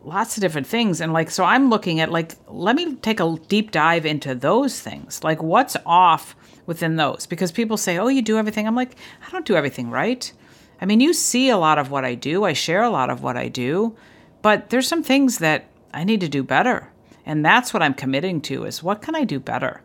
lots 0.04 0.37
of 0.37 0.40
different 0.40 0.66
things. 0.66 1.00
And 1.00 1.12
like 1.12 1.30
so 1.30 1.45
i'm 1.45 1.71
looking 1.71 2.00
at 2.00 2.11
like 2.11 2.35
let 2.49 2.76
me 2.76 2.95
take 2.97 3.21
a 3.21 3.37
deep 3.49 3.71
dive 3.71 4.07
into 4.07 4.35
those 4.35 4.80
things. 4.80 5.23
Like 5.23 5.42
what's 5.42 5.76
off 5.87 6.35
within 6.66 6.97
those? 6.97 7.26
Because 7.26 7.52
people 7.52 7.76
say 7.76 7.99
oh 7.99 8.09
you 8.09 8.23
do 8.23 8.38
everything. 8.38 8.66
I'm 8.66 8.76
like 8.76 8.97
i 9.26 9.30
don't 9.30 9.47
do 9.47 9.57
everything 9.57 9.90
right. 9.90 10.33
I 10.80 10.87
mean, 10.87 11.00
you 11.00 11.12
see 11.12 11.50
a 11.50 11.59
lot 11.59 11.78
of 11.78 11.90
what 11.90 12.04
I 12.04 12.14
do, 12.14 12.45
I 12.45 12.54
share 12.54 12.83
a 12.83 12.90
lot 12.90 13.11
of 13.11 13.23
what 13.23 13.37
I 13.37 13.49
do, 13.49 13.95
but 14.40 14.71
there's 14.71 14.88
some 14.88 15.02
things 15.02 15.38
that 15.38 15.66
I 15.92 16.04
need 16.04 16.21
to 16.21 16.28
do 16.28 16.42
better. 16.42 16.90
And 17.26 17.45
that's 17.45 17.75
what 17.75 17.83
I'm 17.83 17.95
committing 17.95 18.40
to 18.42 18.64
is 18.64 18.83
what 18.83 19.02
can 19.02 19.14
I 19.14 19.25
do 19.25 19.38
better? 19.38 19.83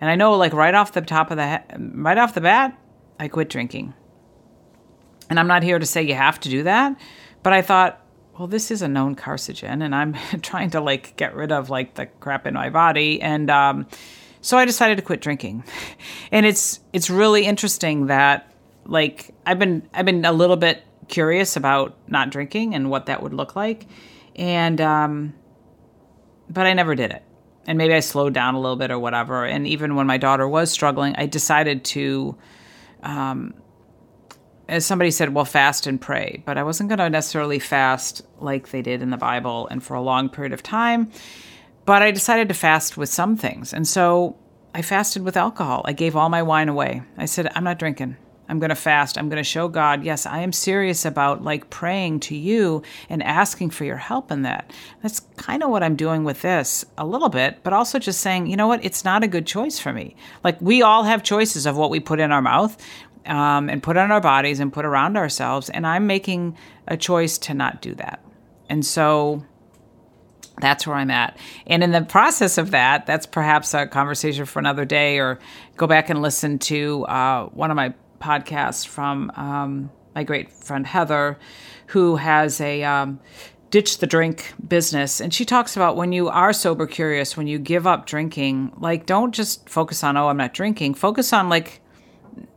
And 0.00 0.10
I 0.10 0.16
know 0.16 0.34
like 0.34 0.52
right 0.52 0.74
off 0.74 0.92
the 0.92 1.00
top 1.02 1.30
of 1.30 1.36
the 1.36 1.62
right 1.78 2.18
off 2.18 2.34
the 2.34 2.40
bat, 2.40 2.78
I 3.18 3.28
quit 3.28 3.48
drinking. 3.48 3.94
And 5.30 5.38
I'm 5.38 5.46
not 5.46 5.62
here 5.62 5.78
to 5.78 5.86
say 5.86 6.02
you 6.02 6.14
have 6.14 6.40
to 6.40 6.50
do 6.50 6.64
that, 6.64 6.96
but 7.42 7.52
I 7.52 7.62
thought, 7.62 8.03
well, 8.38 8.48
this 8.48 8.70
is 8.70 8.82
a 8.82 8.88
known 8.88 9.14
carcinogen, 9.14 9.82
and 9.82 9.94
I'm 9.94 10.14
trying 10.42 10.70
to 10.70 10.80
like 10.80 11.16
get 11.16 11.34
rid 11.34 11.52
of 11.52 11.70
like 11.70 11.94
the 11.94 12.06
crap 12.06 12.46
in 12.46 12.54
my 12.54 12.70
body, 12.70 13.20
and 13.22 13.50
um, 13.50 13.86
so 14.40 14.58
I 14.58 14.64
decided 14.64 14.96
to 14.96 15.02
quit 15.02 15.20
drinking. 15.20 15.64
And 16.32 16.46
it's 16.46 16.80
it's 16.92 17.10
really 17.10 17.44
interesting 17.44 18.06
that 18.06 18.52
like 18.86 19.32
I've 19.46 19.58
been 19.58 19.88
I've 19.94 20.04
been 20.04 20.24
a 20.24 20.32
little 20.32 20.56
bit 20.56 20.82
curious 21.06 21.56
about 21.56 21.96
not 22.08 22.30
drinking 22.30 22.74
and 22.74 22.90
what 22.90 23.06
that 23.06 23.22
would 23.22 23.32
look 23.32 23.54
like, 23.54 23.86
and 24.34 24.80
um, 24.80 25.34
but 26.50 26.66
I 26.66 26.72
never 26.72 26.96
did 26.96 27.12
it. 27.12 27.22
And 27.66 27.78
maybe 27.78 27.94
I 27.94 28.00
slowed 28.00 28.34
down 28.34 28.54
a 28.54 28.60
little 28.60 28.76
bit 28.76 28.90
or 28.90 28.98
whatever. 28.98 29.44
And 29.44 29.66
even 29.66 29.94
when 29.94 30.06
my 30.06 30.18
daughter 30.18 30.46
was 30.48 30.72
struggling, 30.72 31.14
I 31.16 31.26
decided 31.26 31.84
to 31.84 32.36
um, 33.02 33.54
as 34.68 34.86
somebody 34.86 35.10
said, 35.10 35.34
well, 35.34 35.44
fast 35.44 35.86
and 35.86 36.00
pray. 36.00 36.42
But 36.46 36.58
I 36.58 36.62
wasn't 36.62 36.88
going 36.88 36.98
to 36.98 37.10
necessarily 37.10 37.58
fast 37.58 38.22
like 38.38 38.70
they 38.70 38.82
did 38.82 39.02
in 39.02 39.10
the 39.10 39.16
Bible 39.16 39.68
and 39.68 39.82
for 39.82 39.94
a 39.94 40.00
long 40.00 40.28
period 40.28 40.52
of 40.52 40.62
time. 40.62 41.10
But 41.84 42.02
I 42.02 42.10
decided 42.10 42.48
to 42.48 42.54
fast 42.54 42.96
with 42.96 43.08
some 43.08 43.36
things. 43.36 43.74
And 43.74 43.86
so 43.86 44.36
I 44.74 44.82
fasted 44.82 45.22
with 45.22 45.36
alcohol. 45.36 45.82
I 45.84 45.92
gave 45.92 46.16
all 46.16 46.28
my 46.28 46.42
wine 46.42 46.68
away. 46.68 47.02
I 47.18 47.26
said, 47.26 47.50
I'm 47.54 47.64
not 47.64 47.78
drinking. 47.78 48.16
I'm 48.48 48.58
going 48.58 48.70
to 48.70 48.76
fast. 48.76 49.16
I'm 49.16 49.28
going 49.28 49.42
to 49.42 49.44
show 49.44 49.68
God, 49.68 50.04
yes, 50.04 50.26
I 50.26 50.40
am 50.40 50.52
serious 50.52 51.04
about 51.04 51.42
like 51.42 51.70
praying 51.70 52.20
to 52.20 52.36
you 52.36 52.82
and 53.08 53.22
asking 53.22 53.70
for 53.70 53.84
your 53.84 53.96
help 53.96 54.30
in 54.30 54.42
that. 54.42 54.70
That's 55.02 55.20
kind 55.36 55.62
of 55.62 55.70
what 55.70 55.82
I'm 55.82 55.96
doing 55.96 56.24
with 56.24 56.42
this 56.42 56.84
a 56.98 57.06
little 57.06 57.30
bit, 57.30 57.60
but 57.62 57.72
also 57.72 57.98
just 57.98 58.20
saying, 58.20 58.46
you 58.46 58.56
know 58.56 58.66
what? 58.66 58.84
It's 58.84 59.04
not 59.04 59.24
a 59.24 59.28
good 59.28 59.46
choice 59.46 59.78
for 59.78 59.92
me. 59.92 60.14
Like 60.42 60.60
we 60.60 60.82
all 60.82 61.04
have 61.04 61.22
choices 61.22 61.64
of 61.64 61.76
what 61.76 61.90
we 61.90 62.00
put 62.00 62.20
in 62.20 62.32
our 62.32 62.42
mouth 62.42 62.76
um, 63.26 63.68
and 63.68 63.82
put 63.82 63.96
on 63.96 64.10
our 64.10 64.20
bodies 64.20 64.60
and 64.60 64.72
put 64.72 64.84
around 64.84 65.16
ourselves. 65.16 65.70
And 65.70 65.86
I'm 65.86 66.06
making 66.06 66.56
a 66.86 66.96
choice 66.96 67.38
to 67.38 67.54
not 67.54 67.82
do 67.82 67.94
that. 67.94 68.24
And 68.68 68.84
so 68.84 69.44
that's 70.60 70.86
where 70.86 70.96
I'm 70.96 71.10
at. 71.10 71.36
And 71.66 71.82
in 71.82 71.90
the 71.90 72.02
process 72.02 72.58
of 72.58 72.70
that, 72.70 73.06
that's 73.06 73.26
perhaps 73.26 73.74
a 73.74 73.86
conversation 73.86 74.44
for 74.44 74.60
another 74.60 74.84
day, 74.84 75.18
or 75.18 75.38
go 75.76 75.86
back 75.86 76.10
and 76.10 76.22
listen 76.22 76.58
to 76.60 77.04
uh, 77.06 77.46
one 77.46 77.70
of 77.70 77.76
my 77.76 77.92
podcasts 78.20 78.86
from 78.86 79.30
um, 79.34 79.90
my 80.14 80.22
great 80.22 80.52
friend 80.52 80.86
Heather, 80.86 81.38
who 81.88 82.16
has 82.16 82.60
a 82.60 82.84
um, 82.84 83.20
ditch 83.70 83.98
the 83.98 84.06
drink 84.06 84.54
business. 84.66 85.20
And 85.20 85.34
she 85.34 85.44
talks 85.44 85.74
about 85.76 85.96
when 85.96 86.12
you 86.12 86.28
are 86.28 86.52
sober 86.52 86.86
curious, 86.86 87.36
when 87.36 87.48
you 87.48 87.58
give 87.58 87.86
up 87.86 88.06
drinking, 88.06 88.72
like 88.78 89.06
don't 89.06 89.34
just 89.34 89.68
focus 89.68 90.04
on, 90.04 90.16
oh, 90.16 90.28
I'm 90.28 90.36
not 90.36 90.54
drinking. 90.54 90.94
Focus 90.94 91.32
on, 91.32 91.48
like, 91.48 91.80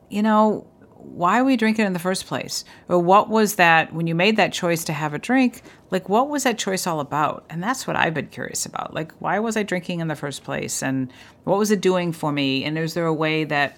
you 0.10 0.22
know, 0.22 0.66
why 0.96 1.40
are 1.40 1.44
we 1.44 1.56
drinking 1.56 1.86
in 1.86 1.94
the 1.94 2.00
first 2.00 2.26
place? 2.26 2.66
Or 2.90 3.00
what 3.00 3.30
was 3.30 3.56
that 3.56 3.94
when 3.94 4.08
you 4.08 4.16
made 4.16 4.38
that 4.38 4.54
choice 4.54 4.84
to 4.86 4.94
have 4.94 5.14
a 5.14 5.20
drink? 5.20 5.62
Like, 5.90 6.10
what 6.10 6.30
was 6.30 6.44
that 6.44 6.58
choice 6.58 6.86
all 6.86 7.00
about? 7.00 7.46
And 7.50 7.64
that's 7.64 7.88
what 7.88 7.96
I've 7.96 8.14
been 8.14 8.28
curious 8.28 8.66
about. 8.66 8.94
Like, 8.94 9.14
why 9.20 9.40
was 9.40 9.56
I 9.56 9.64
drinking 9.64 10.00
in 10.00 10.08
the 10.08 10.16
first 10.16 10.44
place? 10.44 10.84
And 10.84 11.12
what 11.44 11.58
was 11.58 11.72
it 11.72 11.82
doing 11.82 12.12
for 12.12 12.32
me? 12.32 12.64
And 12.66 12.78
is 12.78 12.94
there 12.94 13.06
a 13.06 13.14
way 13.14 13.46
that 13.46 13.78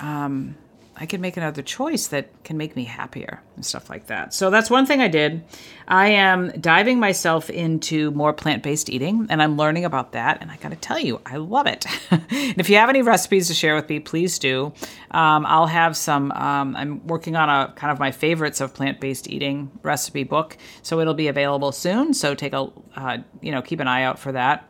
um, 0.00 0.56
I 1.00 1.06
can 1.06 1.22
make 1.22 1.38
another 1.38 1.62
choice 1.62 2.08
that 2.08 2.44
can 2.44 2.58
make 2.58 2.76
me 2.76 2.84
happier 2.84 3.40
and 3.56 3.64
stuff 3.64 3.88
like 3.88 4.08
that. 4.08 4.34
So 4.34 4.50
that's 4.50 4.68
one 4.68 4.84
thing 4.84 5.00
I 5.00 5.08
did. 5.08 5.42
I 5.88 6.08
am 6.08 6.50
diving 6.60 7.00
myself 7.00 7.48
into 7.48 8.10
more 8.10 8.34
plant 8.34 8.62
based 8.62 8.90
eating 8.90 9.26
and 9.30 9.42
I'm 9.42 9.56
learning 9.56 9.86
about 9.86 10.12
that. 10.12 10.42
And 10.42 10.50
I 10.50 10.56
got 10.56 10.72
to 10.72 10.76
tell 10.76 10.98
you, 10.98 11.22
I 11.24 11.36
love 11.36 11.66
it. 11.66 11.86
And 12.50 12.58
if 12.58 12.68
you 12.68 12.76
have 12.76 12.88
any 12.88 13.02
recipes 13.02 13.48
to 13.48 13.54
share 13.54 13.74
with 13.74 13.88
me, 13.88 14.00
please 14.00 14.38
do. 14.38 14.72
Um, 15.12 15.46
I'll 15.46 15.66
have 15.66 15.96
some, 15.96 16.32
um, 16.32 16.74
I'm 16.74 17.06
working 17.06 17.36
on 17.36 17.48
a 17.48 17.72
kind 17.74 17.92
of 17.92 17.98
my 17.98 18.10
favorites 18.10 18.60
of 18.60 18.74
plant 18.74 19.00
based 19.00 19.28
eating 19.28 19.70
recipe 19.82 20.24
book. 20.24 20.56
So 20.82 21.00
it'll 21.00 21.14
be 21.14 21.28
available 21.28 21.70
soon. 21.70 22.12
So 22.12 22.34
take 22.34 22.52
a, 22.52 22.68
uh, 22.96 23.18
you 23.40 23.52
know, 23.52 23.62
keep 23.62 23.78
an 23.80 23.88
eye 23.88 24.02
out 24.02 24.18
for 24.18 24.32
that. 24.32 24.68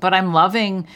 But 0.00 0.14
I'm 0.14 0.32
loving 0.32 0.86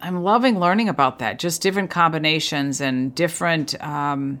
I'm 0.00 0.22
loving 0.22 0.58
learning 0.58 0.88
about 0.88 1.18
that. 1.20 1.38
Just 1.38 1.62
different 1.62 1.90
combinations 1.90 2.80
and 2.80 3.14
different 3.14 3.80
um, 3.82 4.40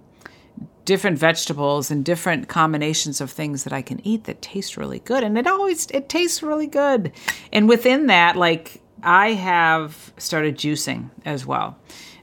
different 0.84 1.18
vegetables 1.18 1.90
and 1.90 2.04
different 2.04 2.48
combinations 2.48 3.20
of 3.20 3.30
things 3.30 3.64
that 3.64 3.72
I 3.72 3.82
can 3.82 4.04
eat 4.06 4.24
that 4.24 4.40
taste 4.40 4.76
really 4.76 5.00
good. 5.00 5.22
And 5.22 5.36
it 5.36 5.46
always 5.46 5.86
it 5.90 6.08
tastes 6.08 6.42
really 6.42 6.66
good. 6.66 7.12
And 7.52 7.68
within 7.68 8.06
that, 8.06 8.36
like 8.36 8.80
I 9.02 9.32
have 9.32 10.12
started 10.16 10.56
juicing 10.56 11.10
as 11.24 11.44
well. 11.44 11.76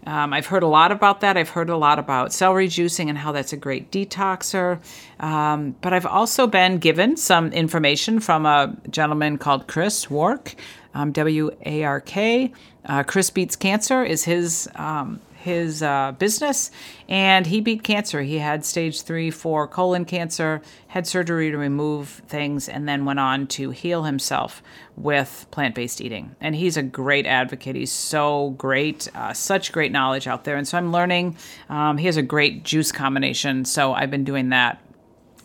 Um, 0.05 0.33
I've 0.33 0.47
heard 0.47 0.63
a 0.63 0.67
lot 0.67 0.91
about 0.91 1.21
that. 1.21 1.37
I've 1.37 1.49
heard 1.49 1.69
a 1.69 1.77
lot 1.77 1.99
about 1.99 2.33
celery 2.33 2.67
juicing 2.67 3.09
and 3.09 3.17
how 3.17 3.31
that's 3.31 3.53
a 3.53 3.57
great 3.57 3.91
detoxer. 3.91 4.79
Um, 5.19 5.75
but 5.81 5.93
I've 5.93 6.05
also 6.05 6.47
been 6.47 6.77
given 6.77 7.15
some 7.17 7.51
information 7.53 8.19
from 8.19 8.45
a 8.45 8.75
gentleman 8.89 9.37
called 9.37 9.67
Chris 9.67 10.09
Wark, 10.09 10.55
um, 10.93 11.11
W 11.11 11.51
A 11.65 11.83
R 11.83 12.01
K, 12.01 12.51
uh, 12.85 13.03
Chris 13.03 13.29
Beats 13.29 13.55
Cancer 13.55 14.03
is 14.03 14.25
his 14.25 14.69
um, 14.75 15.19
his 15.43 15.83
uh, 15.83 16.13
business, 16.17 16.71
and 17.07 17.45
he 17.45 17.61
beat 17.61 17.83
cancer. 17.83 18.21
He 18.21 18.39
had 18.39 18.65
stage 18.65 19.01
three, 19.01 19.29
four 19.29 19.67
colon 19.67 20.05
cancer, 20.05 20.61
had 20.87 21.05
surgery 21.05 21.51
to 21.51 21.57
remove 21.57 22.07
things, 22.27 22.69
and 22.69 22.87
then 22.87 23.05
went 23.05 23.19
on 23.19 23.47
to 23.47 23.71
heal 23.71 24.03
himself 24.03 24.63
with 24.95 25.45
plant 25.51 25.75
based 25.75 26.01
eating. 26.01 26.35
And 26.39 26.55
he's 26.55 26.77
a 26.77 26.83
great 26.83 27.25
advocate. 27.25 27.75
He's 27.75 27.91
so 27.91 28.51
great, 28.57 29.09
uh, 29.13 29.33
such 29.33 29.71
great 29.71 29.91
knowledge 29.91 30.27
out 30.27 30.45
there. 30.45 30.55
And 30.55 30.67
so 30.67 30.77
I'm 30.77 30.91
learning. 30.91 31.37
Um, 31.69 31.97
he 31.97 32.05
has 32.05 32.17
a 32.17 32.23
great 32.23 32.63
juice 32.63 32.91
combination, 32.91 33.65
so 33.65 33.93
I've 33.93 34.11
been 34.11 34.23
doing 34.23 34.49
that. 34.49 34.81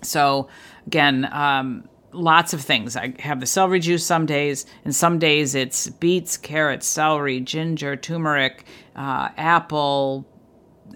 So 0.02 0.48
again, 0.86 1.28
um, 1.32 1.88
lots 2.12 2.52
of 2.52 2.60
things. 2.60 2.96
I 2.96 3.14
have 3.20 3.40
the 3.40 3.46
celery 3.46 3.80
juice 3.80 4.04
some 4.04 4.26
days, 4.26 4.66
and 4.84 4.94
some 4.94 5.18
days 5.18 5.54
it's 5.54 5.88
beets, 5.88 6.36
carrots, 6.36 6.86
celery, 6.86 7.40
ginger, 7.40 7.96
turmeric, 7.96 8.64
uh, 8.96 9.28
apple, 9.36 10.26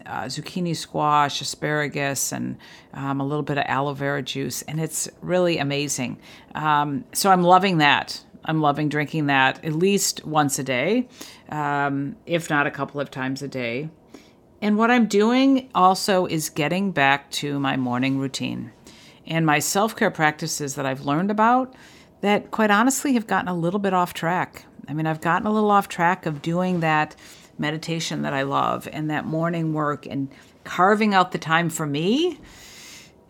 uh, 0.06 0.24
zucchini 0.24 0.74
squash, 0.74 1.40
asparagus, 1.40 2.32
and 2.32 2.56
um, 2.94 3.20
a 3.20 3.26
little 3.26 3.42
bit 3.42 3.58
of 3.58 3.64
aloe 3.66 3.94
vera 3.94 4.22
juice. 4.22 4.62
And 4.62 4.80
it's 4.80 5.08
really 5.20 5.58
amazing. 5.58 6.18
Um, 6.54 7.04
so 7.12 7.30
I'm 7.30 7.42
loving 7.42 7.78
that. 7.78 8.24
I'm 8.44 8.60
loving 8.60 8.88
drinking 8.88 9.26
that 9.26 9.64
at 9.64 9.72
least 9.72 10.24
once 10.24 10.58
a 10.58 10.64
day, 10.64 11.08
um, 11.48 12.16
if 12.26 12.50
not 12.50 12.66
a 12.66 12.72
couple 12.72 13.00
of 13.00 13.10
times 13.10 13.40
a 13.42 13.48
day. 13.48 13.88
And 14.60 14.78
what 14.78 14.90
I'm 14.90 15.06
doing 15.06 15.70
also 15.74 16.26
is 16.26 16.48
getting 16.50 16.92
back 16.92 17.30
to 17.32 17.58
my 17.58 17.76
morning 17.76 18.18
routine 18.18 18.72
and 19.26 19.46
my 19.46 19.58
self 19.58 19.96
care 19.96 20.10
practices 20.10 20.74
that 20.74 20.86
I've 20.86 21.02
learned 21.02 21.30
about 21.30 21.74
that, 22.20 22.50
quite 22.50 22.70
honestly, 22.70 23.14
have 23.14 23.26
gotten 23.26 23.48
a 23.48 23.54
little 23.54 23.80
bit 23.80 23.92
off 23.92 24.14
track. 24.14 24.64
I 24.88 24.94
mean, 24.94 25.06
I've 25.06 25.20
gotten 25.20 25.46
a 25.46 25.52
little 25.52 25.70
off 25.70 25.88
track 25.88 26.26
of 26.26 26.42
doing 26.42 26.80
that 26.80 27.16
meditation 27.58 28.22
that 28.22 28.32
I 28.32 28.42
love 28.42 28.88
and 28.92 29.10
that 29.10 29.24
morning 29.24 29.72
work 29.72 30.06
and 30.06 30.28
carving 30.64 31.14
out 31.14 31.32
the 31.32 31.38
time 31.38 31.70
for 31.70 31.86
me 31.86 32.38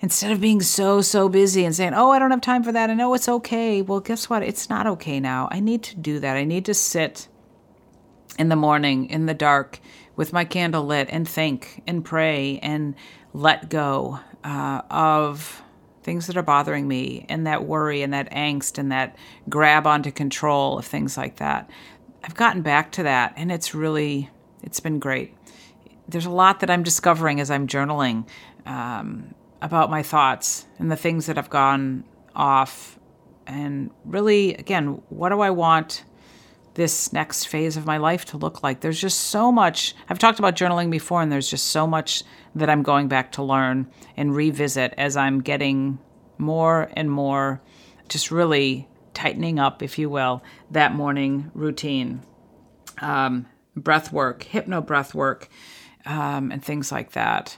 instead 0.00 0.32
of 0.32 0.40
being 0.40 0.60
so, 0.60 1.00
so 1.00 1.28
busy 1.28 1.64
and 1.64 1.74
saying, 1.74 1.94
oh, 1.94 2.10
I 2.10 2.18
don't 2.18 2.30
have 2.30 2.40
time 2.40 2.62
for 2.62 2.72
that. 2.72 2.90
I 2.90 2.94
know 2.94 3.14
it's 3.14 3.28
okay. 3.28 3.82
Well, 3.82 4.00
guess 4.00 4.28
what? 4.28 4.42
It's 4.42 4.68
not 4.68 4.86
okay 4.86 5.20
now. 5.20 5.48
I 5.50 5.60
need 5.60 5.82
to 5.84 5.96
do 5.96 6.18
that. 6.20 6.36
I 6.36 6.44
need 6.44 6.64
to 6.66 6.74
sit 6.74 7.28
in 8.38 8.48
the 8.48 8.56
morning, 8.56 9.08
in 9.10 9.26
the 9.26 9.34
dark, 9.34 9.78
with 10.16 10.32
my 10.32 10.44
candle 10.44 10.84
lit 10.84 11.08
and 11.10 11.28
think 11.28 11.82
and 11.86 12.04
pray 12.04 12.58
and 12.62 12.94
let 13.32 13.68
go 13.70 14.18
uh, 14.44 14.82
of 14.90 15.62
things 16.02 16.26
that 16.26 16.36
are 16.36 16.42
bothering 16.42 16.88
me 16.88 17.26
and 17.28 17.46
that 17.46 17.64
worry 17.64 18.02
and 18.02 18.12
that 18.12 18.30
angst 18.30 18.78
and 18.78 18.90
that 18.92 19.16
grab 19.48 19.86
onto 19.86 20.10
control 20.10 20.78
of 20.78 20.86
things 20.86 21.16
like 21.16 21.36
that. 21.36 21.70
I've 22.24 22.34
gotten 22.34 22.62
back 22.62 22.92
to 22.92 23.02
that 23.04 23.34
and 23.36 23.50
it's 23.50 23.74
really, 23.74 24.30
it's 24.62 24.80
been 24.80 24.98
great. 24.98 25.34
There's 26.08 26.26
a 26.26 26.30
lot 26.30 26.60
that 26.60 26.70
I'm 26.70 26.82
discovering 26.82 27.40
as 27.40 27.50
I'm 27.50 27.66
journaling 27.66 28.26
um, 28.66 29.34
about 29.60 29.90
my 29.90 30.02
thoughts 30.02 30.66
and 30.78 30.90
the 30.90 30.96
things 30.96 31.26
that 31.26 31.36
have 31.36 31.50
gone 31.50 32.04
off. 32.34 32.98
And 33.46 33.90
really, 34.04 34.54
again, 34.54 35.02
what 35.08 35.30
do 35.30 35.40
I 35.40 35.50
want 35.50 36.04
this 36.74 37.12
next 37.12 37.46
phase 37.46 37.76
of 37.76 37.86
my 37.86 37.96
life 37.96 38.24
to 38.26 38.36
look 38.36 38.62
like? 38.62 38.80
There's 38.80 39.00
just 39.00 39.20
so 39.20 39.52
much. 39.52 39.94
I've 40.08 40.18
talked 40.18 40.38
about 40.38 40.56
journaling 40.56 40.90
before, 40.90 41.22
and 41.22 41.30
there's 41.30 41.50
just 41.50 41.66
so 41.68 41.86
much 41.86 42.22
that 42.54 42.70
I'm 42.70 42.82
going 42.82 43.08
back 43.08 43.32
to 43.32 43.42
learn 43.42 43.90
and 44.16 44.34
revisit 44.34 44.94
as 44.96 45.16
I'm 45.16 45.40
getting 45.40 45.98
more 46.38 46.90
and 46.94 47.10
more, 47.10 47.62
just 48.08 48.30
really 48.30 48.88
tightening 49.14 49.58
up, 49.58 49.82
if 49.82 49.98
you 49.98 50.08
will, 50.10 50.42
that 50.70 50.94
morning 50.94 51.50
routine. 51.54 52.22
Um, 53.00 53.46
breath 53.76 54.12
work, 54.12 54.42
hypno 54.42 54.80
breath 54.80 55.14
work, 55.14 55.48
um, 56.04 56.52
and 56.52 56.64
things 56.64 56.92
like 56.92 57.12
that. 57.12 57.56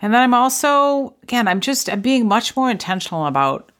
And 0.00 0.12
then 0.12 0.20
I'm 0.20 0.34
also, 0.34 1.16
again, 1.22 1.48
I'm 1.48 1.60
just, 1.60 1.88
I'm 1.88 2.02
being 2.02 2.28
much 2.28 2.54
more 2.56 2.70
intentional 2.70 3.26
about 3.26 3.72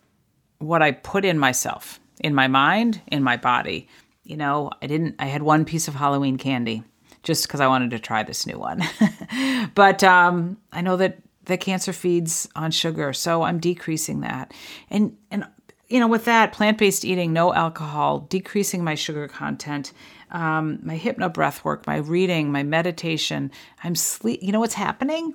what 0.58 0.82
I 0.82 0.92
put 0.92 1.24
in 1.24 1.38
myself, 1.38 2.00
in 2.20 2.34
my 2.34 2.48
mind, 2.48 3.02
in 3.08 3.22
my 3.22 3.36
body. 3.36 3.88
You 4.26 4.36
know, 4.36 4.70
I 4.82 4.86
didn't, 4.86 5.14
I 5.18 5.26
had 5.26 5.42
one 5.42 5.64
piece 5.64 5.86
of 5.86 5.94
Halloween 5.94 6.36
candy 6.36 6.82
just 7.22 7.46
because 7.46 7.60
I 7.60 7.68
wanted 7.68 7.90
to 7.90 7.98
try 7.98 8.22
this 8.22 8.46
new 8.46 8.58
one. 8.58 8.82
but 9.74 10.02
um, 10.02 10.56
I 10.72 10.80
know 10.80 10.96
that 10.96 11.18
the 11.44 11.56
cancer 11.56 11.92
feeds 11.92 12.48
on 12.56 12.72
sugar, 12.72 13.12
so 13.12 13.42
I'm 13.42 13.60
decreasing 13.60 14.20
that. 14.20 14.52
And, 14.90 15.16
and, 15.30 15.46
you 15.88 16.00
know, 16.00 16.08
with 16.08 16.24
that, 16.24 16.52
plant 16.52 16.78
based 16.78 17.04
eating, 17.04 17.32
no 17.32 17.54
alcohol, 17.54 18.20
decreasing 18.28 18.82
my 18.82 18.96
sugar 18.96 19.28
content, 19.28 19.92
um, 20.32 20.80
my 20.82 20.96
hypno 20.96 21.28
breath 21.28 21.64
work, 21.64 21.86
my 21.86 21.96
reading, 21.96 22.50
my 22.50 22.64
meditation. 22.64 23.52
I'm 23.84 23.94
sleep. 23.94 24.40
You 24.42 24.50
know 24.50 24.60
what's 24.60 24.74
happening? 24.74 25.34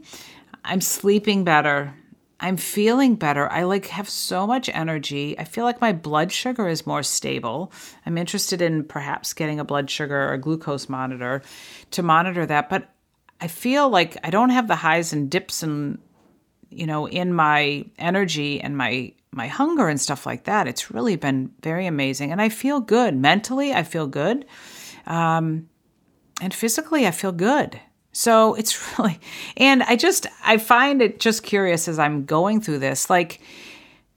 I'm 0.65 0.81
sleeping 0.81 1.45
better. 1.45 1.93
I'm 2.41 2.57
feeling 2.57 3.15
better. 3.15 3.50
I 3.51 3.63
like 3.63 3.86
have 3.88 4.10
so 4.10 4.48
much 4.48 4.67
energy. 4.74 5.38
I 5.38 5.43
feel 5.43 5.63
like 5.63 5.79
my 5.79 5.93
blood 5.93 6.31
sugar 6.31 6.67
is 6.67 6.88
more 6.88 7.03
stable. 7.03 7.71
I'm 8.03 8.17
interested 8.17 8.63
in 8.63 8.83
perhaps 8.83 9.33
getting 9.33 9.60
a 9.60 9.63
blood 9.63 9.91
sugar 9.91 10.33
or 10.33 10.38
glucose 10.38 10.89
monitor 10.89 11.43
to 11.91 12.01
monitor 12.01 12.48
that, 12.48 12.67
but 12.67 12.89
I 13.39 13.48
feel 13.48 13.89
like 13.89 14.17
I 14.24 14.31
don't 14.31 14.50
have 14.50 14.67
the 14.67 14.75
highs 14.75 15.13
and 15.13 15.29
dips 15.29 15.62
and 15.62 16.00
you 16.69 16.88
know 16.88 17.07
in 17.07 17.33
my 17.33 17.86
energy 18.00 18.60
and 18.60 18.75
my 18.75 19.13
my 19.31 19.48
hunger 19.48 19.88
and 19.88 20.01
stuff 20.01 20.25
like 20.25 20.45
that. 20.45 20.67
It's 20.67 20.89
really 20.89 21.17
been 21.17 21.51
very 21.62 21.86
amazing, 21.86 22.31
and 22.31 22.41
I 22.41 22.50
feel 22.50 22.79
good 22.79 23.15
mentally. 23.15 23.71
I 23.71 23.83
feel 23.83 24.07
good, 24.07 24.45
um, 25.05 25.69
and 26.41 26.53
physically, 26.53 27.05
I 27.05 27.12
feel 27.12 27.31
good. 27.31 27.79
So 28.11 28.55
it's 28.55 28.97
really, 28.99 29.19
and 29.57 29.83
I 29.83 29.95
just, 29.95 30.27
I 30.43 30.57
find 30.57 31.01
it 31.01 31.19
just 31.19 31.43
curious 31.43 31.87
as 31.87 31.99
I'm 31.99 32.25
going 32.25 32.61
through 32.61 32.79
this. 32.79 33.09
Like, 33.09 33.41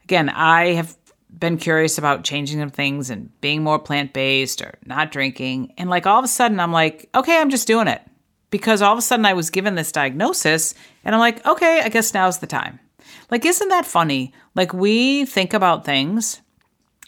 again, 0.04 0.28
I 0.28 0.72
have 0.74 0.96
been 1.38 1.56
curious 1.56 1.98
about 1.98 2.24
changing 2.24 2.60
some 2.60 2.70
things 2.70 3.10
and 3.10 3.28
being 3.40 3.62
more 3.62 3.78
plant 3.78 4.12
based 4.12 4.62
or 4.62 4.74
not 4.86 5.10
drinking. 5.10 5.72
And 5.78 5.90
like 5.90 6.06
all 6.06 6.18
of 6.18 6.24
a 6.24 6.28
sudden, 6.28 6.60
I'm 6.60 6.72
like, 6.72 7.08
okay, 7.14 7.40
I'm 7.40 7.50
just 7.50 7.66
doing 7.66 7.88
it. 7.88 8.02
Because 8.50 8.82
all 8.82 8.92
of 8.92 8.98
a 8.98 9.02
sudden 9.02 9.26
I 9.26 9.32
was 9.32 9.50
given 9.50 9.74
this 9.74 9.90
diagnosis 9.90 10.74
and 11.04 11.14
I'm 11.14 11.20
like, 11.20 11.44
okay, 11.44 11.80
I 11.80 11.88
guess 11.88 12.14
now's 12.14 12.38
the 12.38 12.46
time. 12.46 12.78
Like, 13.30 13.44
isn't 13.44 13.68
that 13.68 13.84
funny? 13.84 14.32
Like, 14.54 14.72
we 14.72 15.24
think 15.24 15.54
about 15.54 15.84
things 15.84 16.40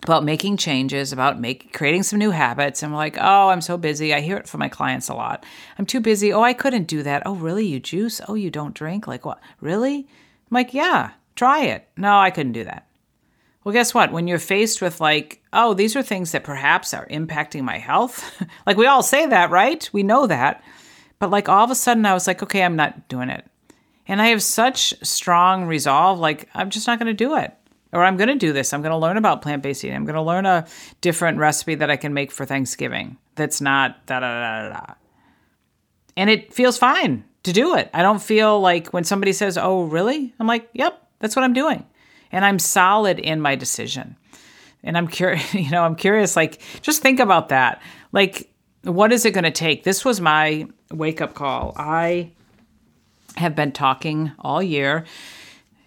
about 0.02 0.24
making 0.24 0.56
changes, 0.56 1.12
about 1.12 1.40
make, 1.40 1.72
creating 1.72 2.02
some 2.02 2.18
new 2.18 2.30
habits. 2.30 2.82
And 2.82 2.92
we're 2.92 2.98
like, 2.98 3.16
oh, 3.18 3.48
I'm 3.48 3.60
so 3.60 3.76
busy. 3.76 4.12
I 4.14 4.20
hear 4.20 4.36
it 4.36 4.48
from 4.48 4.60
my 4.60 4.68
clients 4.68 5.08
a 5.08 5.14
lot. 5.14 5.44
I'm 5.78 5.86
too 5.86 6.00
busy. 6.00 6.32
Oh, 6.32 6.42
I 6.42 6.52
couldn't 6.52 6.84
do 6.86 7.02
that. 7.02 7.22
Oh, 7.26 7.34
really? 7.34 7.66
You 7.66 7.80
juice? 7.80 8.20
Oh, 8.28 8.34
you 8.34 8.50
don't 8.50 8.74
drink? 8.74 9.06
Like, 9.06 9.24
what? 9.24 9.40
Really? 9.60 9.98
I'm 9.98 10.54
like, 10.54 10.74
yeah, 10.74 11.12
try 11.34 11.64
it. 11.64 11.88
No, 11.96 12.18
I 12.18 12.30
couldn't 12.30 12.52
do 12.52 12.64
that. 12.64 12.86
Well, 13.64 13.72
guess 13.72 13.94
what? 13.94 14.12
When 14.12 14.28
you're 14.28 14.38
faced 14.38 14.80
with, 14.80 15.00
like, 15.00 15.42
oh, 15.52 15.74
these 15.74 15.96
are 15.96 16.02
things 16.02 16.30
that 16.32 16.44
perhaps 16.44 16.94
are 16.94 17.08
impacting 17.08 17.62
my 17.62 17.78
health, 17.78 18.40
like 18.66 18.76
we 18.76 18.86
all 18.86 19.02
say 19.02 19.26
that, 19.26 19.50
right? 19.50 19.88
We 19.92 20.02
know 20.02 20.26
that. 20.26 20.62
But 21.18 21.30
like 21.30 21.48
all 21.48 21.64
of 21.64 21.70
a 21.70 21.74
sudden, 21.74 22.06
I 22.06 22.14
was 22.14 22.26
like, 22.26 22.42
okay, 22.42 22.62
I'm 22.62 22.76
not 22.76 23.08
doing 23.08 23.30
it. 23.30 23.44
And 24.06 24.22
I 24.22 24.28
have 24.28 24.42
such 24.42 24.94
strong 25.02 25.64
resolve, 25.64 26.20
like, 26.20 26.48
I'm 26.54 26.70
just 26.70 26.86
not 26.86 27.00
going 27.00 27.08
to 27.08 27.14
do 27.14 27.36
it 27.36 27.56
or 27.92 28.04
I'm 28.04 28.16
going 28.16 28.28
to 28.28 28.34
do 28.34 28.52
this. 28.52 28.72
I'm 28.72 28.82
going 28.82 28.92
to 28.92 28.98
learn 28.98 29.16
about 29.16 29.42
plant 29.42 29.62
based 29.62 29.84
eating. 29.84 29.96
I'm 29.96 30.04
going 30.04 30.14
to 30.14 30.22
learn 30.22 30.46
a 30.46 30.66
different 31.00 31.38
recipe 31.38 31.74
that 31.76 31.90
I 31.90 31.96
can 31.96 32.12
make 32.12 32.32
for 32.32 32.44
Thanksgiving 32.44 33.16
that's 33.36 33.60
not 33.60 34.04
da 34.06 34.20
da 34.20 34.28
da 34.28 34.68
da. 34.70 34.94
And 36.16 36.30
it 36.30 36.52
feels 36.52 36.78
fine 36.78 37.24
to 37.44 37.52
do 37.52 37.76
it. 37.76 37.90
I 37.94 38.02
don't 38.02 38.20
feel 38.20 38.60
like 38.60 38.88
when 38.88 39.04
somebody 39.04 39.32
says, 39.32 39.56
"Oh, 39.56 39.84
really?" 39.84 40.34
I'm 40.40 40.46
like, 40.46 40.68
"Yep, 40.72 41.00
that's 41.20 41.36
what 41.36 41.44
I'm 41.44 41.52
doing," 41.52 41.84
and 42.32 42.44
I'm 42.44 42.58
solid 42.58 43.18
in 43.18 43.40
my 43.40 43.54
decision. 43.54 44.16
And 44.82 44.96
I'm 44.96 45.08
curious, 45.08 45.54
you 45.54 45.70
know, 45.70 45.82
I'm 45.82 45.96
curious. 45.96 46.36
Like, 46.36 46.60
just 46.82 47.02
think 47.02 47.20
about 47.20 47.50
that. 47.50 47.82
Like, 48.12 48.50
what 48.82 49.12
is 49.12 49.25
it 49.25 49.32
going 49.32 49.44
to 49.44 49.50
take? 49.50 49.84
This 49.84 50.04
was 50.04 50.20
my 50.20 50.66
wake 50.90 51.20
up 51.20 51.34
call. 51.34 51.75
I 51.76 52.32
have 53.36 53.54
been 53.54 53.72
talking 53.72 54.32
all 54.38 54.62
year 54.62 55.04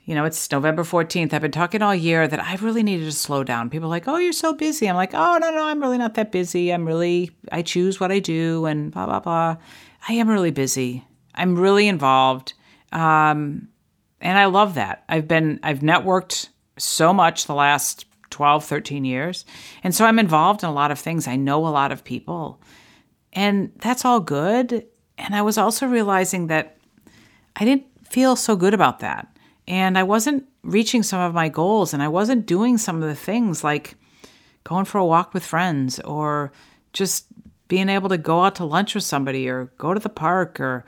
you 0.10 0.15
know, 0.15 0.26
it's 0.26 0.52
November 0.52 0.82
14th. 0.82 1.36
I've 1.36 1.43
been 1.43 1.52
talking 1.52 1.84
all 1.84 1.93
year 1.93 2.28
that 2.28 2.43
I 2.43 2.56
really 2.56 2.82
needed 2.82 3.06
to 3.06 3.12
slow 3.12 3.43
down. 3.43 3.69
People 3.69 3.86
are 3.86 3.91
like, 3.91 4.08
oh, 4.08 4.17
you're 4.17 4.34
so 4.34 4.54
busy. 4.54 4.89
I'm 4.89 4.95
like, 4.95 5.13
oh, 5.13 5.38
no, 5.39 5.52
no, 5.52 5.65
I'm 5.65 5.80
really 5.80 6.00
not 6.00 6.15
that 6.15 6.32
busy. 6.32 6.74
I'm 6.74 6.88
really, 6.88 7.30
I 7.52 7.62
choose 7.62 8.00
what 8.00 8.12
I 8.12 8.17
do 8.17 8.65
and 8.65 8.91
blah, 8.91 9.06
blah, 9.06 9.19
blah. 9.19 9.58
I 10.08 10.13
am 10.13 10.28
really 10.28 10.50
busy. 10.50 11.06
I'm 11.36 11.56
really 11.56 11.88
involved. 11.88 12.56
Um, 12.91 13.67
and 14.19 14.36
I 14.36 14.45
love 14.45 14.74
that. 14.74 15.04
I've 15.08 15.28
been, 15.28 15.60
I've 15.62 15.82
networked 15.82 16.50
so 16.80 17.13
much 17.13 17.45
the 17.45 17.54
last 17.54 18.08
12, 18.32 18.65
13 18.65 19.06
years. 19.06 19.45
And 19.84 19.93
so 19.93 20.06
I'm 20.06 20.17
involved 20.17 20.63
in 20.63 20.69
a 20.69 20.74
lot 20.74 20.89
of 20.89 20.98
things. 20.98 21.28
I 21.28 21.36
know 21.36 21.67
a 21.67 21.69
lot 21.69 21.91
of 21.91 22.04
people. 22.04 22.60
And 23.34 23.74
that's 23.76 24.06
all 24.06 24.22
good. 24.22 24.88
And 25.19 25.36
I 25.36 25.43
was 25.43 25.60
also 25.60 25.86
realizing 25.86 26.48
that 26.48 26.78
I 27.56 27.63
didn't 27.63 27.86
feel 28.10 28.36
so 28.36 28.56
good 28.56 28.74
about 28.74 29.02
that 29.02 29.28
and 29.69 29.97
I 29.99 30.03
wasn't 30.03 30.45
reaching 30.63 31.03
some 31.03 31.21
of 31.21 31.34
my 31.34 31.47
goals 31.47 31.93
and 31.93 32.01
I 32.01 32.08
wasn't 32.08 32.47
doing 32.47 32.77
some 32.77 33.01
of 33.01 33.08
the 33.08 33.15
things 33.15 33.63
like 33.63 33.95
going 34.63 34.84
for 34.84 34.97
a 34.97 35.05
walk 35.05 35.34
with 35.34 35.45
friends 35.45 35.99
or 36.01 36.51
just 36.91 37.27
being 37.67 37.88
able 37.88 38.10
to 38.10 38.17
go 38.17 38.43
out 38.43 38.55
to 38.55 38.65
lunch 38.65 38.95
with 38.95 39.03
somebody 39.03 39.47
or 39.47 39.65
go 39.77 39.93
to 39.93 39.99
the 39.99 40.10
park 40.10 40.60
or 40.60 40.84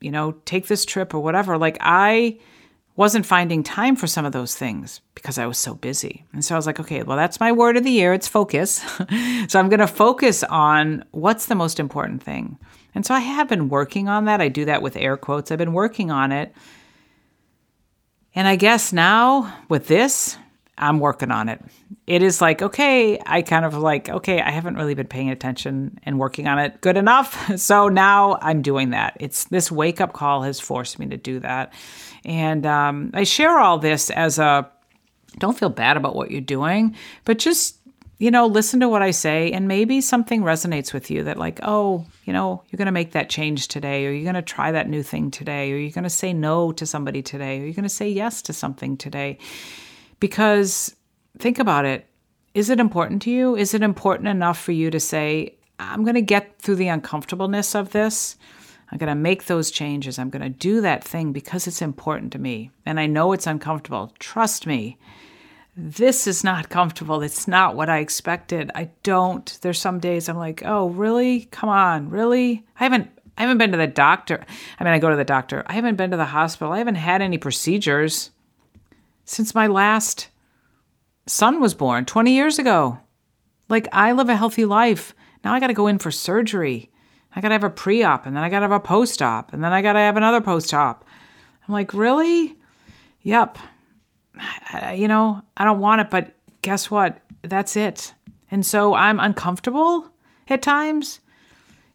you 0.00 0.10
know 0.10 0.32
take 0.44 0.68
this 0.68 0.84
trip 0.84 1.14
or 1.14 1.20
whatever 1.20 1.56
like 1.56 1.78
I 1.80 2.38
wasn't 2.94 3.24
finding 3.24 3.62
time 3.62 3.96
for 3.96 4.06
some 4.06 4.26
of 4.26 4.32
those 4.32 4.54
things 4.54 5.00
because 5.14 5.38
I 5.38 5.46
was 5.46 5.56
so 5.56 5.74
busy. 5.74 6.26
And 6.34 6.44
so 6.44 6.54
I 6.54 6.58
was 6.58 6.66
like, 6.66 6.78
okay, 6.78 7.02
well, 7.02 7.16
that's 7.16 7.40
my 7.40 7.50
word 7.50 7.78
of 7.78 7.84
the 7.84 7.90
year. 7.90 8.12
It's 8.12 8.28
focus. 8.28 8.82
so 9.48 9.58
I'm 9.58 9.70
going 9.70 9.80
to 9.80 9.86
focus 9.86 10.44
on 10.44 11.02
what's 11.12 11.46
the 11.46 11.54
most 11.54 11.80
important 11.80 12.22
thing. 12.22 12.58
And 12.94 13.06
so 13.06 13.14
I 13.14 13.20
have 13.20 13.48
been 13.48 13.70
working 13.70 14.08
on 14.08 14.26
that. 14.26 14.42
I 14.42 14.48
do 14.48 14.66
that 14.66 14.82
with 14.82 14.98
air 14.98 15.16
quotes. 15.16 15.50
I've 15.50 15.56
been 15.56 15.72
working 15.72 16.10
on 16.10 16.32
it 16.32 16.54
and 18.34 18.48
I 18.48 18.56
guess 18.56 18.92
now 18.92 19.54
with 19.68 19.86
this, 19.86 20.36
I'm 20.78 20.98
working 20.98 21.30
on 21.30 21.48
it. 21.48 21.60
It 22.06 22.22
is 22.22 22.40
like, 22.40 22.62
okay, 22.62 23.20
I 23.24 23.42
kind 23.42 23.64
of 23.64 23.74
like, 23.74 24.08
okay, 24.08 24.40
I 24.40 24.50
haven't 24.50 24.74
really 24.74 24.94
been 24.94 25.06
paying 25.06 25.30
attention 25.30 25.98
and 26.02 26.18
working 26.18 26.48
on 26.48 26.58
it 26.58 26.80
good 26.80 26.96
enough. 26.96 27.38
So 27.62 27.88
now 27.88 28.38
I'm 28.40 28.62
doing 28.62 28.90
that. 28.90 29.16
It's 29.20 29.44
this 29.44 29.70
wake 29.70 30.00
up 30.00 30.12
call 30.12 30.42
has 30.42 30.58
forced 30.58 30.98
me 30.98 31.06
to 31.06 31.16
do 31.16 31.38
that. 31.40 31.72
And 32.24 32.66
um, 32.66 33.10
I 33.14 33.24
share 33.24 33.58
all 33.58 33.78
this 33.78 34.10
as 34.10 34.38
a 34.38 34.68
don't 35.38 35.58
feel 35.58 35.70
bad 35.70 35.96
about 35.96 36.14
what 36.14 36.30
you're 36.30 36.40
doing, 36.40 36.96
but 37.24 37.38
just 37.38 37.76
you 38.22 38.30
know, 38.30 38.46
listen 38.46 38.78
to 38.78 38.88
what 38.88 39.02
I 39.02 39.10
say, 39.10 39.50
and 39.50 39.66
maybe 39.66 40.00
something 40.00 40.42
resonates 40.42 40.92
with 40.92 41.10
you 41.10 41.24
that, 41.24 41.38
like, 41.38 41.58
oh, 41.64 42.06
you 42.24 42.32
know, 42.32 42.62
you're 42.68 42.76
going 42.76 42.86
to 42.86 42.92
make 42.92 43.10
that 43.12 43.28
change 43.28 43.66
today, 43.66 44.06
or 44.06 44.12
you're 44.12 44.22
going 44.22 44.36
to 44.36 44.42
try 44.42 44.70
that 44.70 44.88
new 44.88 45.02
thing 45.02 45.28
today, 45.28 45.72
or 45.72 45.76
you're 45.76 45.90
going 45.90 46.04
to 46.04 46.08
say 46.08 46.32
no 46.32 46.70
to 46.70 46.86
somebody 46.86 47.20
today, 47.20 47.58
or 47.58 47.64
you're 47.64 47.74
going 47.74 47.82
to 47.82 47.88
say 47.88 48.08
yes 48.08 48.40
to 48.42 48.52
something 48.52 48.96
today. 48.96 49.38
Because 50.20 50.94
think 51.38 51.58
about 51.58 51.84
it 51.84 52.06
is 52.54 52.70
it 52.70 52.78
important 52.78 53.22
to 53.22 53.30
you? 53.32 53.56
Is 53.56 53.74
it 53.74 53.82
important 53.82 54.28
enough 54.28 54.60
for 54.60 54.70
you 54.70 54.88
to 54.92 55.00
say, 55.00 55.56
I'm 55.80 56.04
going 56.04 56.14
to 56.14 56.22
get 56.22 56.60
through 56.60 56.76
the 56.76 56.88
uncomfortableness 56.88 57.74
of 57.74 57.90
this? 57.90 58.36
I'm 58.92 58.98
going 58.98 59.08
to 59.08 59.16
make 59.16 59.46
those 59.46 59.72
changes. 59.72 60.20
I'm 60.20 60.30
going 60.30 60.42
to 60.42 60.48
do 60.48 60.80
that 60.82 61.02
thing 61.02 61.32
because 61.32 61.66
it's 61.66 61.82
important 61.82 62.30
to 62.32 62.38
me. 62.38 62.70
And 62.86 63.00
I 63.00 63.06
know 63.06 63.32
it's 63.32 63.48
uncomfortable. 63.48 64.12
Trust 64.20 64.64
me 64.64 64.96
this 65.76 66.26
is 66.26 66.44
not 66.44 66.68
comfortable. 66.68 67.22
It's 67.22 67.48
not 67.48 67.76
what 67.76 67.88
I 67.88 67.98
expected. 67.98 68.70
I 68.74 68.90
don't. 69.02 69.58
There's 69.62 69.80
some 69.80 70.00
days 70.00 70.28
I'm 70.28 70.36
like, 70.36 70.62
oh, 70.64 70.88
really? 70.90 71.46
Come 71.46 71.70
on, 71.70 72.10
really? 72.10 72.64
I 72.78 72.84
haven't. 72.84 73.10
I 73.38 73.42
haven't 73.42 73.58
been 73.58 73.72
to 73.72 73.78
the 73.78 73.86
doctor. 73.86 74.44
I 74.78 74.84
mean, 74.84 74.92
I 74.92 74.98
go 74.98 75.08
to 75.08 75.16
the 75.16 75.24
doctor. 75.24 75.64
I 75.66 75.72
haven't 75.72 75.96
been 75.96 76.10
to 76.10 76.18
the 76.18 76.26
hospital. 76.26 76.74
I 76.74 76.78
haven't 76.78 76.96
had 76.96 77.22
any 77.22 77.38
procedures 77.38 78.30
since 79.24 79.54
my 79.54 79.66
last 79.66 80.28
son 81.26 81.58
was 81.58 81.72
born 81.72 82.04
20 82.04 82.34
years 82.34 82.58
ago. 82.58 82.98
Like, 83.70 83.88
I 83.90 84.12
live 84.12 84.28
a 84.28 84.36
healthy 84.36 84.66
life. 84.66 85.14
Now 85.42 85.54
I 85.54 85.60
got 85.60 85.68
to 85.68 85.72
go 85.72 85.86
in 85.86 85.98
for 85.98 86.10
surgery. 86.10 86.90
I 87.34 87.40
got 87.40 87.48
to 87.48 87.54
have 87.54 87.64
a 87.64 87.70
pre 87.70 88.02
op, 88.02 88.26
and 88.26 88.36
then 88.36 88.44
I 88.44 88.50
got 88.50 88.58
to 88.58 88.64
have 88.64 88.72
a 88.72 88.80
post 88.80 89.22
op, 89.22 89.54
and 89.54 89.64
then 89.64 89.72
I 89.72 89.80
got 89.80 89.94
to 89.94 90.00
have 90.00 90.18
another 90.18 90.42
post 90.42 90.74
op. 90.74 91.06
I'm 91.66 91.72
like, 91.72 91.94
really? 91.94 92.58
Yep 93.22 93.56
you 94.94 95.08
know, 95.08 95.42
I 95.56 95.64
don't 95.64 95.80
want 95.80 96.00
it, 96.00 96.10
but 96.10 96.34
guess 96.62 96.90
what? 96.90 97.18
That's 97.42 97.76
it. 97.76 98.14
And 98.50 98.64
so 98.64 98.94
I'm 98.94 99.20
uncomfortable 99.20 100.08
at 100.48 100.62
times, 100.62 101.20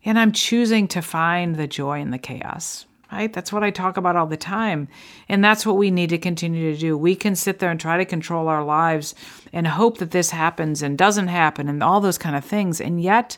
and 0.03 0.17
I'm 0.17 0.31
choosing 0.31 0.87
to 0.89 1.01
find 1.01 1.55
the 1.55 1.67
joy 1.67 1.99
in 1.99 2.11
the 2.11 2.17
chaos. 2.17 2.85
Right? 3.11 3.31
That's 3.31 3.53
what 3.53 3.63
I 3.63 3.71
talk 3.71 3.95
about 3.95 4.17
all 4.17 4.27
the 4.27 4.35
time. 4.35 4.89
And 5.29 5.41
that's 5.41 5.65
what 5.65 5.77
we 5.77 5.91
need 5.91 6.09
to 6.09 6.17
continue 6.17 6.73
to 6.73 6.77
do. 6.77 6.97
We 6.97 7.15
can 7.15 7.37
sit 7.37 7.59
there 7.59 7.71
and 7.71 7.79
try 7.79 7.95
to 7.97 8.03
control 8.03 8.49
our 8.49 8.65
lives 8.65 9.15
and 9.53 9.65
hope 9.65 9.99
that 9.99 10.11
this 10.11 10.31
happens 10.31 10.81
and 10.81 10.97
doesn't 10.97 11.29
happen 11.29 11.69
and 11.69 11.81
all 11.81 12.01
those 12.01 12.17
kind 12.17 12.35
of 12.35 12.43
things. 12.43 12.81
And 12.81 13.01
yet, 13.01 13.37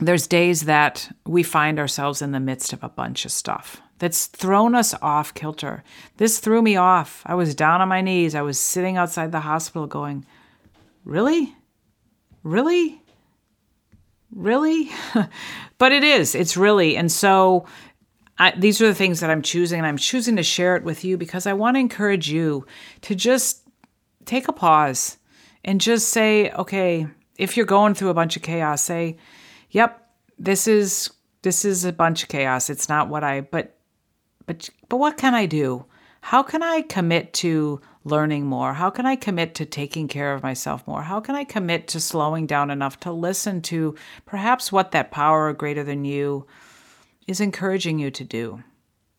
there's 0.00 0.26
days 0.26 0.62
that 0.62 1.14
we 1.26 1.44
find 1.44 1.78
ourselves 1.78 2.20
in 2.20 2.32
the 2.32 2.40
midst 2.40 2.72
of 2.72 2.82
a 2.82 2.88
bunch 2.88 3.24
of 3.24 3.30
stuff 3.30 3.80
that's 3.98 4.26
thrown 4.26 4.74
us 4.74 4.94
off 5.02 5.34
kilter. 5.34 5.82
This 6.16 6.38
threw 6.38 6.62
me 6.62 6.76
off. 6.76 7.22
I 7.26 7.34
was 7.34 7.54
down 7.54 7.80
on 7.80 7.88
my 7.88 8.00
knees. 8.00 8.34
I 8.34 8.42
was 8.42 8.58
sitting 8.58 8.96
outside 8.96 9.32
the 9.32 9.40
hospital 9.40 9.86
going, 9.86 10.24
Really? 11.04 11.54
Really? 12.42 13.02
Really? 14.34 14.90
but 15.78 15.92
it 15.92 16.04
is. 16.04 16.34
It's 16.34 16.56
really. 16.56 16.96
And 16.96 17.10
so 17.10 17.66
I, 18.38 18.52
these 18.56 18.80
are 18.80 18.86
the 18.86 18.94
things 18.94 19.20
that 19.20 19.30
I'm 19.30 19.42
choosing, 19.42 19.78
and 19.78 19.86
I'm 19.86 19.96
choosing 19.96 20.36
to 20.36 20.42
share 20.42 20.76
it 20.76 20.84
with 20.84 21.04
you 21.04 21.16
because 21.16 21.46
I 21.46 21.54
want 21.54 21.76
to 21.76 21.80
encourage 21.80 22.30
you 22.30 22.66
to 23.02 23.14
just 23.14 23.68
take 24.24 24.48
a 24.48 24.52
pause 24.52 25.16
and 25.64 25.80
just 25.80 26.10
say, 26.10 26.50
okay, 26.52 27.06
if 27.36 27.56
you're 27.56 27.66
going 27.66 27.94
through 27.94 28.10
a 28.10 28.14
bunch 28.14 28.36
of 28.36 28.42
chaos, 28.42 28.82
say, 28.82 29.16
yep, 29.70 30.08
this 30.38 30.68
is 30.68 31.10
this 31.42 31.64
is 31.64 31.84
a 31.84 31.92
bunch 31.92 32.22
of 32.22 32.28
chaos. 32.28 32.68
It's 32.68 32.88
not 32.88 33.08
what 33.08 33.24
I 33.24 33.40
but 33.40 33.77
but 34.48 34.70
but 34.88 34.96
what 34.96 35.18
can 35.18 35.34
I 35.34 35.46
do? 35.46 35.84
How 36.22 36.42
can 36.42 36.62
I 36.62 36.82
commit 36.82 37.32
to 37.34 37.80
learning 38.02 38.46
more? 38.46 38.72
How 38.72 38.90
can 38.90 39.06
I 39.06 39.14
commit 39.14 39.54
to 39.56 39.66
taking 39.66 40.08
care 40.08 40.32
of 40.32 40.42
myself 40.42 40.86
more? 40.86 41.02
How 41.02 41.20
can 41.20 41.36
I 41.36 41.44
commit 41.44 41.86
to 41.88 42.00
slowing 42.00 42.46
down 42.46 42.70
enough 42.70 42.98
to 43.00 43.12
listen 43.12 43.60
to 43.62 43.94
perhaps 44.24 44.72
what 44.72 44.90
that 44.92 45.10
power 45.10 45.52
greater 45.52 45.84
than 45.84 46.06
you 46.06 46.46
is 47.26 47.40
encouraging 47.40 47.98
you 47.98 48.10
to 48.10 48.24
do? 48.24 48.64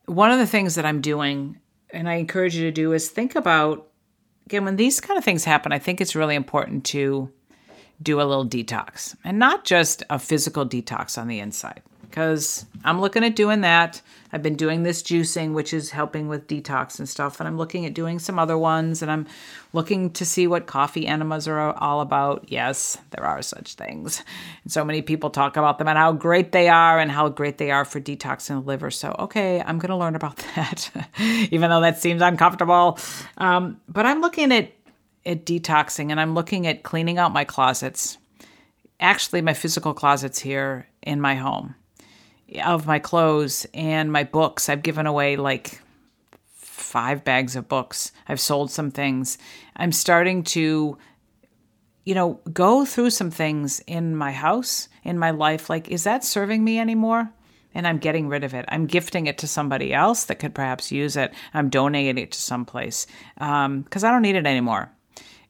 One 0.07 0.31
of 0.31 0.39
the 0.39 0.47
things 0.47 0.73
that 0.75 0.85
I'm 0.85 0.99
doing 0.99 1.59
and 1.91 2.09
I 2.09 2.15
encourage 2.15 2.55
you 2.55 2.63
to 2.63 2.71
do 2.71 2.91
is 2.93 3.09
think 3.09 3.35
about 3.35 3.87
again 4.47 4.65
when 4.65 4.77
these 4.77 4.99
kind 4.99 5.19
of 5.19 5.23
things 5.23 5.45
happen, 5.45 5.71
I 5.71 5.79
think 5.79 6.01
it's 6.01 6.15
really 6.15 6.35
important 6.35 6.85
to 6.85 7.31
do 8.01 8.19
a 8.19 8.23
little 8.23 8.47
detox 8.47 9.15
and 9.23 9.37
not 9.37 9.63
just 9.63 10.01
a 10.09 10.17
physical 10.17 10.65
detox 10.65 11.19
on 11.19 11.27
the 11.27 11.39
inside 11.39 11.83
because 12.09 12.65
I'm 12.83 12.99
looking 12.99 13.23
at 13.23 13.35
doing 13.35 13.61
that. 13.61 14.01
I've 14.31 14.43
been 14.43 14.55
doing 14.55 14.83
this 14.83 15.01
juicing, 15.01 15.53
which 15.53 15.73
is 15.73 15.89
helping 15.89 16.27
with 16.27 16.47
detox 16.47 16.99
and 16.99 17.09
stuff. 17.09 17.39
And 17.39 17.47
I'm 17.47 17.57
looking 17.57 17.85
at 17.85 17.93
doing 17.93 18.19
some 18.19 18.37
other 18.37 18.57
ones. 18.57 19.01
And 19.01 19.11
I'm 19.11 19.27
looking 19.73 20.11
to 20.11 20.25
see 20.25 20.45
what 20.45 20.67
coffee 20.67 21.07
enemas 21.07 21.47
are 21.47 21.73
all 21.73 22.01
about. 22.01 22.45
Yes, 22.47 22.97
there 23.11 23.25
are 23.25 23.41
such 23.41 23.75
things. 23.75 24.23
And 24.63 24.71
so 24.71 24.85
many 24.85 25.01
people 25.01 25.29
talk 25.29 25.57
about 25.57 25.77
them 25.77 25.87
and 25.87 25.97
how 25.97 26.11
great 26.11 26.51
they 26.51 26.69
are 26.69 26.99
and 26.99 27.11
how 27.11 27.29
great 27.29 27.57
they 27.57 27.71
are 27.71 27.85
for 27.85 27.99
detoxing 27.99 28.61
the 28.61 28.67
liver. 28.67 28.91
So, 28.91 29.15
okay, 29.19 29.61
I'm 29.61 29.79
going 29.79 29.89
to 29.89 29.97
learn 29.97 30.15
about 30.15 30.37
that, 30.55 30.91
even 31.49 31.69
though 31.69 31.81
that 31.81 31.99
seems 31.99 32.21
uncomfortable. 32.21 32.99
Um, 33.37 33.79
but 33.87 34.05
I'm 34.05 34.21
looking 34.21 34.51
at, 34.51 34.71
at 35.25 35.45
detoxing 35.45 36.11
and 36.11 36.19
I'm 36.19 36.35
looking 36.35 36.67
at 36.67 36.83
cleaning 36.83 37.17
out 37.17 37.33
my 37.33 37.45
closets. 37.45 38.17
Actually, 38.99 39.41
my 39.41 39.53
physical 39.53 39.93
closets 39.93 40.39
here 40.39 40.87
in 41.01 41.21
my 41.21 41.33
home 41.33 41.73
of 42.63 42.87
my 42.87 42.99
clothes 42.99 43.67
and 43.73 44.11
my 44.11 44.23
books. 44.23 44.69
I've 44.69 44.83
given 44.83 45.05
away 45.05 45.35
like 45.35 45.81
five 46.89 47.23
bags 47.23 47.55
of 47.55 47.67
books. 47.67 48.11
I've 48.27 48.39
sold 48.39 48.71
some 48.71 48.91
things. 48.91 49.37
I'm 49.75 49.91
starting 49.91 50.43
to, 50.43 50.97
you 52.05 52.15
know, 52.15 52.39
go 52.51 52.85
through 52.85 53.11
some 53.11 53.31
things 53.31 53.79
in 53.81 54.15
my 54.15 54.31
house, 54.31 54.89
in 55.03 55.19
my 55.19 55.31
life. 55.31 55.69
Like, 55.69 55.89
is 55.89 56.03
that 56.03 56.23
serving 56.23 56.63
me 56.63 56.79
anymore? 56.79 57.31
And 57.75 57.85
I'm 57.85 57.99
getting 57.99 58.27
rid 58.27 58.43
of 58.43 58.55
it. 58.55 58.65
I'm 58.69 58.87
gifting 58.87 59.27
it 59.27 59.37
to 59.39 59.47
somebody 59.47 59.93
else 59.93 60.25
that 60.25 60.39
could 60.39 60.55
perhaps 60.55 60.91
use 60.91 61.15
it. 61.15 61.33
I'm 61.53 61.69
donating 61.69 62.17
it 62.17 62.31
to 62.31 62.39
someplace 62.39 63.05
because 63.35 63.63
um, 63.65 63.85
I 63.93 64.11
don't 64.11 64.23
need 64.23 64.35
it 64.35 64.47
anymore. 64.47 64.91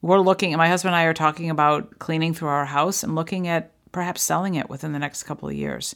We're 0.01 0.19
looking, 0.19 0.55
my 0.57 0.67
husband 0.67 0.93
and 0.93 1.01
I 1.01 1.05
are 1.05 1.13
talking 1.13 1.49
about 1.49 1.99
cleaning 1.99 2.33
through 2.33 2.49
our 2.49 2.65
house 2.65 3.03
and 3.03 3.15
looking 3.15 3.47
at 3.47 3.71
perhaps 3.91 4.21
selling 4.21 4.55
it 4.55 4.69
within 4.69 4.91
the 4.91 4.99
next 4.99 5.23
couple 5.23 5.49
of 5.49 5.55
years 5.55 5.95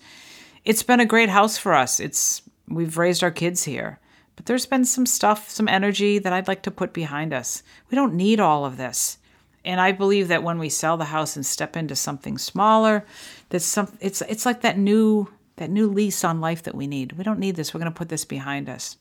it's 0.65 0.83
been 0.83 0.99
a 0.99 1.05
great 1.05 1.29
house 1.29 1.57
for 1.57 1.73
us. 1.73 1.99
It's 1.99 2.41
we've 2.67 2.97
raised 2.97 3.23
our 3.23 3.31
kids 3.31 3.63
here. 3.63 3.99
But 4.35 4.47
there's 4.47 4.65
been 4.65 4.85
some 4.85 5.05
stuff, 5.05 5.49
some 5.49 5.67
energy 5.67 6.17
that 6.19 6.33
I'd 6.33 6.47
like 6.47 6.63
to 6.63 6.71
put 6.71 6.91
behind 6.91 7.33
us. 7.33 7.61
We 7.91 7.95
don't 7.95 8.15
need 8.15 8.39
all 8.39 8.65
of 8.65 8.77
this. 8.77 9.19
And 9.65 9.79
I 9.79 9.91
believe 9.91 10.27
that 10.27 10.43
when 10.43 10.59
we 10.59 10.69
sell 10.69 10.97
the 10.97 11.05
house 11.05 11.35
and 11.35 11.45
step 11.45 11.77
into 11.77 11.95
something 11.95 12.37
smaller, 12.37 13.05
that's 13.49 13.65
some 13.65 13.95
it's 13.99 14.21
it's 14.23 14.45
like 14.45 14.61
that 14.61 14.77
new 14.77 15.29
that 15.57 15.69
new 15.69 15.87
lease 15.87 16.23
on 16.23 16.41
life 16.41 16.63
that 16.63 16.75
we 16.75 16.87
need. 16.87 17.13
We 17.13 17.23
don't 17.23 17.39
need 17.39 17.55
this. 17.55 17.73
We're 17.73 17.79
going 17.79 17.91
to 17.91 17.97
put 17.97 18.09
this 18.09 18.25
behind 18.25 18.69
us. 18.69 18.97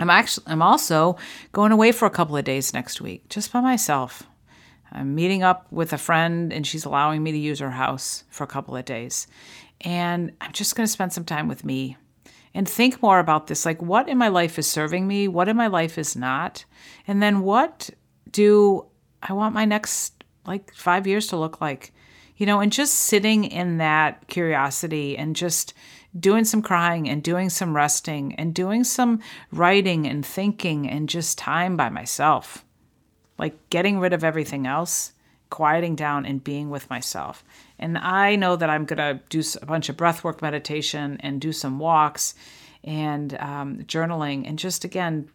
I'm 0.00 0.10
actually 0.10 0.46
I'm 0.48 0.62
also 0.62 1.16
going 1.52 1.72
away 1.72 1.92
for 1.92 2.06
a 2.06 2.10
couple 2.10 2.36
of 2.36 2.44
days 2.44 2.74
next 2.74 3.00
week, 3.00 3.28
just 3.28 3.52
by 3.52 3.60
myself. 3.60 4.24
I'm 4.90 5.14
meeting 5.14 5.42
up 5.42 5.66
with 5.70 5.92
a 5.92 5.98
friend 5.98 6.52
and 6.52 6.66
she's 6.66 6.84
allowing 6.84 7.22
me 7.22 7.32
to 7.32 7.38
use 7.38 7.58
her 7.58 7.70
house 7.70 8.24
for 8.30 8.44
a 8.44 8.48
couple 8.48 8.76
of 8.76 8.84
days. 8.84 9.26
And 9.80 10.32
I'm 10.40 10.52
just 10.52 10.74
going 10.74 10.86
to 10.86 10.92
spend 10.92 11.12
some 11.12 11.24
time 11.24 11.48
with 11.48 11.64
me 11.64 11.96
and 12.54 12.68
think 12.68 13.02
more 13.02 13.18
about 13.18 13.46
this. 13.46 13.66
Like, 13.66 13.82
what 13.82 14.08
in 14.08 14.16
my 14.16 14.28
life 14.28 14.58
is 14.58 14.66
serving 14.66 15.06
me? 15.06 15.28
What 15.28 15.48
in 15.48 15.56
my 15.56 15.66
life 15.66 15.98
is 15.98 16.16
not? 16.16 16.64
And 17.06 17.22
then 17.22 17.40
what 17.42 17.90
do 18.30 18.86
I 19.22 19.34
want 19.34 19.54
my 19.54 19.64
next 19.64 20.24
like 20.46 20.72
five 20.74 21.06
years 21.06 21.26
to 21.28 21.36
look 21.36 21.60
like? 21.60 21.92
You 22.36 22.46
know, 22.46 22.60
and 22.60 22.72
just 22.72 22.94
sitting 22.94 23.44
in 23.44 23.78
that 23.78 24.28
curiosity 24.28 25.16
and 25.16 25.36
just 25.36 25.74
doing 26.18 26.44
some 26.44 26.62
crying 26.62 27.08
and 27.08 27.22
doing 27.22 27.50
some 27.50 27.76
resting 27.76 28.34
and 28.36 28.54
doing 28.54 28.84
some 28.84 29.20
writing 29.52 30.06
and 30.06 30.24
thinking 30.24 30.88
and 30.88 31.08
just 31.08 31.38
time 31.38 31.76
by 31.76 31.88
myself. 31.88 32.64
Like 33.38 33.68
getting 33.68 33.98
rid 33.98 34.12
of 34.12 34.24
everything 34.24 34.66
else, 34.66 35.12
quieting 35.50 35.94
down 35.94 36.24
and 36.24 36.42
being 36.42 36.70
with 36.70 36.88
myself. 36.88 37.44
And 37.78 37.98
I 37.98 38.36
know 38.36 38.56
that 38.56 38.70
I'm 38.70 38.84
going 38.84 38.98
to 38.98 39.20
do 39.28 39.42
a 39.60 39.66
bunch 39.66 39.88
of 39.88 39.96
breathwork 39.96 40.42
meditation 40.42 41.18
and 41.20 41.40
do 41.40 41.52
some 41.52 41.78
walks 41.78 42.34
and 42.84 43.34
um, 43.38 43.78
journaling 43.86 44.48
and 44.48 44.58
just 44.58 44.84
again 44.84 45.28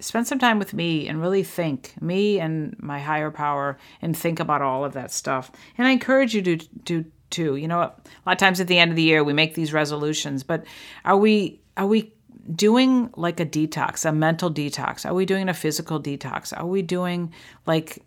spend 0.00 0.26
some 0.26 0.38
time 0.38 0.58
with 0.58 0.74
me 0.74 1.06
and 1.06 1.20
really 1.20 1.44
think 1.44 1.94
me 2.00 2.40
and 2.40 2.74
my 2.80 2.98
higher 2.98 3.30
power 3.30 3.78
and 4.00 4.16
think 4.16 4.40
about 4.40 4.62
all 4.62 4.84
of 4.84 4.94
that 4.94 5.12
stuff. 5.12 5.52
And 5.78 5.86
I 5.86 5.90
encourage 5.90 6.34
you 6.34 6.42
to 6.42 6.56
do 6.56 7.04
too. 7.30 7.56
You 7.56 7.68
know, 7.68 7.80
a 7.80 7.94
lot 8.26 8.32
of 8.32 8.38
times 8.38 8.60
at 8.60 8.66
the 8.66 8.78
end 8.78 8.90
of 8.90 8.96
the 8.96 9.02
year 9.02 9.22
we 9.22 9.32
make 9.32 9.54
these 9.54 9.72
resolutions, 9.72 10.42
but 10.42 10.64
are 11.04 11.16
we 11.16 11.60
are 11.76 11.86
we 11.86 12.12
doing 12.54 13.10
like 13.16 13.38
a 13.38 13.46
detox, 13.46 14.04
a 14.04 14.12
mental 14.12 14.52
detox? 14.52 15.08
Are 15.08 15.14
we 15.14 15.24
doing 15.24 15.48
a 15.48 15.54
physical 15.54 16.02
detox? 16.02 16.56
Are 16.56 16.66
we 16.66 16.82
doing 16.82 17.32
like 17.66 18.02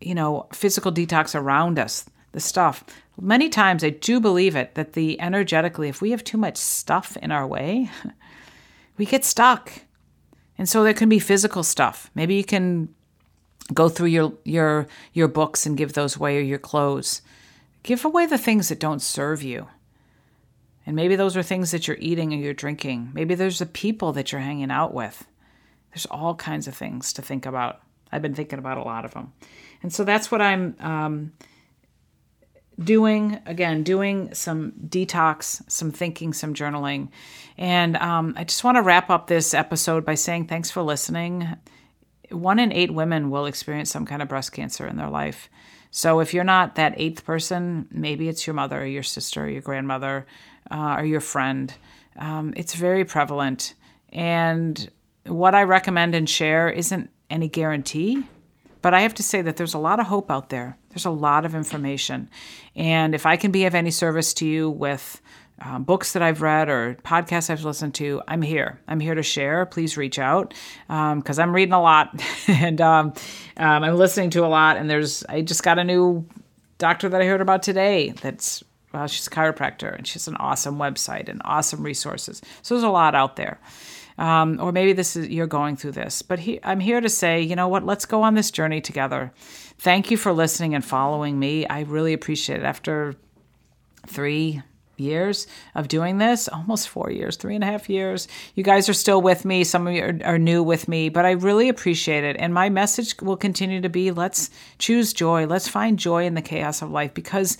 you 0.00 0.14
know, 0.14 0.46
physical 0.52 0.90
detox 0.90 1.34
around 1.34 1.78
us? 1.78 2.06
The 2.32 2.40
stuff. 2.40 2.84
Many 3.20 3.48
times 3.48 3.84
I 3.84 3.90
do 3.90 4.20
believe 4.20 4.56
it 4.56 4.74
that 4.74 4.94
the 4.94 5.20
energetically, 5.20 5.88
if 5.88 6.00
we 6.00 6.10
have 6.12 6.24
too 6.24 6.38
much 6.38 6.56
stuff 6.56 7.16
in 7.18 7.30
our 7.30 7.46
way, 7.46 7.90
we 8.96 9.06
get 9.06 9.24
stuck. 9.24 9.72
And 10.56 10.68
so 10.68 10.82
there 10.82 10.94
can 10.94 11.08
be 11.08 11.18
physical 11.18 11.62
stuff. 11.62 12.10
Maybe 12.14 12.34
you 12.34 12.44
can 12.44 12.94
go 13.72 13.88
through 13.88 14.08
your 14.08 14.32
your 14.44 14.86
your 15.12 15.28
books 15.28 15.64
and 15.64 15.76
give 15.76 15.92
those 15.92 16.16
away 16.16 16.38
or 16.38 16.42
your 16.42 16.58
clothes. 16.58 17.22
Give 17.82 18.04
away 18.04 18.26
the 18.26 18.38
things 18.38 18.68
that 18.68 18.80
don't 18.80 19.00
serve 19.00 19.42
you. 19.42 19.68
And 20.86 20.96
maybe 20.96 21.16
those 21.16 21.36
are 21.36 21.42
things 21.42 21.70
that 21.70 21.86
you're 21.86 21.96
eating 22.00 22.32
or 22.32 22.36
you're 22.36 22.54
drinking. 22.54 23.10
Maybe 23.14 23.34
there's 23.34 23.58
the 23.58 23.66
people 23.66 24.12
that 24.12 24.32
you're 24.32 24.40
hanging 24.40 24.70
out 24.70 24.92
with. 24.92 25.26
There's 25.92 26.06
all 26.06 26.34
kinds 26.34 26.68
of 26.68 26.74
things 26.74 27.12
to 27.14 27.22
think 27.22 27.46
about. 27.46 27.80
I've 28.12 28.22
been 28.22 28.34
thinking 28.34 28.58
about 28.58 28.78
a 28.78 28.82
lot 28.82 29.04
of 29.04 29.14
them. 29.14 29.32
And 29.82 29.92
so 29.92 30.04
that's 30.04 30.30
what 30.30 30.42
I'm 30.42 30.74
um, 30.80 31.32
doing 32.82 33.38
again 33.46 33.82
doing 33.82 34.32
some 34.34 34.72
detox 34.88 35.62
some 35.70 35.90
thinking 35.90 36.32
some 36.32 36.54
journaling. 36.54 37.08
And 37.58 37.96
um, 37.96 38.34
i 38.36 38.44
just 38.44 38.64
want 38.64 38.76
to 38.76 38.82
wrap 38.82 39.10
up 39.10 39.26
this 39.26 39.54
episode 39.54 40.04
by 40.04 40.14
saying 40.14 40.46
thanks 40.46 40.70
for 40.70 40.82
listening. 40.82 41.48
One 42.30 42.58
in 42.58 42.72
eight 42.72 42.92
women 42.92 43.30
will 43.30 43.46
experience 43.46 43.90
some 43.90 44.06
kind 44.06 44.22
of 44.22 44.28
breast 44.28 44.52
cancer 44.52 44.86
in 44.86 44.96
their 44.96 45.10
life. 45.10 45.50
So 45.90 46.20
if 46.20 46.32
you're 46.32 46.44
not 46.44 46.76
that 46.76 46.94
eighth 46.96 47.24
person 47.24 47.88
maybe 47.90 48.28
it's 48.28 48.46
your 48.46 48.54
mother 48.54 48.82
or 48.82 48.86
your 48.86 49.02
sister 49.02 49.48
your 49.48 49.62
grandmother 49.62 50.26
uh, 50.70 50.96
or 50.98 51.04
your 51.04 51.20
friend. 51.20 51.72
Um, 52.16 52.54
it's 52.56 52.74
very 52.74 53.04
prevalent. 53.04 53.74
And 54.12 54.90
what 55.26 55.54
i 55.54 55.62
recommend 55.62 56.14
and 56.14 56.28
share 56.28 56.70
isn't 56.70 57.10
any 57.28 57.48
guarantee 57.48 58.24
but 58.82 58.94
I 58.94 59.00
have 59.00 59.14
to 59.14 59.22
say 59.22 59.42
that 59.42 59.56
there's 59.56 59.74
a 59.74 59.78
lot 59.78 60.00
of 60.00 60.06
hope 60.06 60.30
out 60.30 60.48
there. 60.48 60.76
There's 60.90 61.06
a 61.06 61.10
lot 61.10 61.44
of 61.44 61.54
information. 61.54 62.28
And 62.76 63.14
if 63.14 63.26
I 63.26 63.36
can 63.36 63.50
be 63.50 63.64
of 63.64 63.74
any 63.74 63.90
service 63.90 64.34
to 64.34 64.46
you 64.46 64.68
with 64.70 65.20
uh, 65.60 65.78
books 65.78 66.12
that 66.12 66.22
I've 66.22 66.42
read 66.42 66.68
or 66.68 66.96
podcasts 67.04 67.50
I've 67.50 67.64
listened 67.64 67.94
to, 67.96 68.22
I'm 68.26 68.42
here. 68.42 68.80
I'm 68.88 69.00
here 69.00 69.14
to 69.14 69.22
share. 69.22 69.66
Please 69.66 69.96
reach 69.96 70.18
out 70.18 70.54
because 70.88 71.38
um, 71.38 71.42
I'm 71.48 71.54
reading 71.54 71.74
a 71.74 71.82
lot 71.82 72.08
and 72.48 72.80
um, 72.80 73.14
um, 73.56 73.84
I'm 73.84 73.96
listening 73.96 74.30
to 74.30 74.44
a 74.44 74.48
lot. 74.48 74.76
And 74.76 74.90
there's, 74.90 75.24
I 75.28 75.42
just 75.42 75.62
got 75.62 75.78
a 75.78 75.84
new 75.84 76.26
doctor 76.78 77.08
that 77.08 77.20
I 77.20 77.26
heard 77.26 77.40
about 77.40 77.62
today 77.62 78.10
that's 78.10 78.64
well, 78.92 79.06
she's 79.06 79.28
a 79.28 79.30
chiropractor 79.30 79.96
and 79.96 80.04
she's 80.04 80.26
an 80.26 80.34
awesome 80.36 80.76
website 80.76 81.28
and 81.28 81.40
awesome 81.44 81.84
resources. 81.84 82.42
So 82.62 82.74
there's 82.74 82.82
a 82.82 82.90
lot 82.90 83.14
out 83.14 83.36
there 83.36 83.60
um, 84.20 84.58
or 84.60 84.70
maybe 84.70 84.92
this 84.92 85.16
is 85.16 85.28
you're 85.28 85.46
going 85.46 85.76
through 85.76 85.92
this. 85.92 86.20
But 86.20 86.40
he, 86.40 86.60
I'm 86.62 86.78
here 86.78 87.00
to 87.00 87.08
say, 87.08 87.40
you 87.40 87.56
know 87.56 87.68
what? 87.68 87.84
Let's 87.84 88.04
go 88.04 88.22
on 88.22 88.34
this 88.34 88.50
journey 88.50 88.80
together. 88.80 89.32
Thank 89.78 90.10
you 90.10 90.18
for 90.18 90.32
listening 90.32 90.74
and 90.74 90.84
following 90.84 91.38
me. 91.38 91.66
I 91.66 91.80
really 91.80 92.12
appreciate 92.12 92.60
it. 92.60 92.64
After 92.64 93.16
three 94.06 94.62
years 94.98 95.46
of 95.74 95.88
doing 95.88 96.18
this, 96.18 96.46
almost 96.48 96.90
four 96.90 97.10
years, 97.10 97.36
three 97.36 97.54
and 97.54 97.64
a 97.64 97.66
half 97.66 97.88
years. 97.88 98.28
You 98.54 98.62
guys 98.62 98.86
are 98.90 98.94
still 98.94 99.22
with 99.22 99.46
me. 99.46 99.64
Some 99.64 99.86
of 99.86 99.94
you 99.94 100.02
are, 100.02 100.18
are 100.24 100.38
new 100.38 100.62
with 100.62 100.88
me, 100.88 101.08
but 101.08 101.24
I 101.24 101.30
really 101.30 101.70
appreciate 101.70 102.22
it. 102.22 102.36
And 102.38 102.52
my 102.52 102.68
message 102.68 103.18
will 103.22 103.38
continue 103.38 103.80
to 103.80 103.88
be 103.88 104.10
let's 104.10 104.50
choose 104.78 105.14
joy. 105.14 105.46
Let's 105.46 105.68
find 105.68 105.98
joy 105.98 106.26
in 106.26 106.34
the 106.34 106.42
chaos 106.42 106.82
of 106.82 106.90
life 106.90 107.14
because 107.14 107.56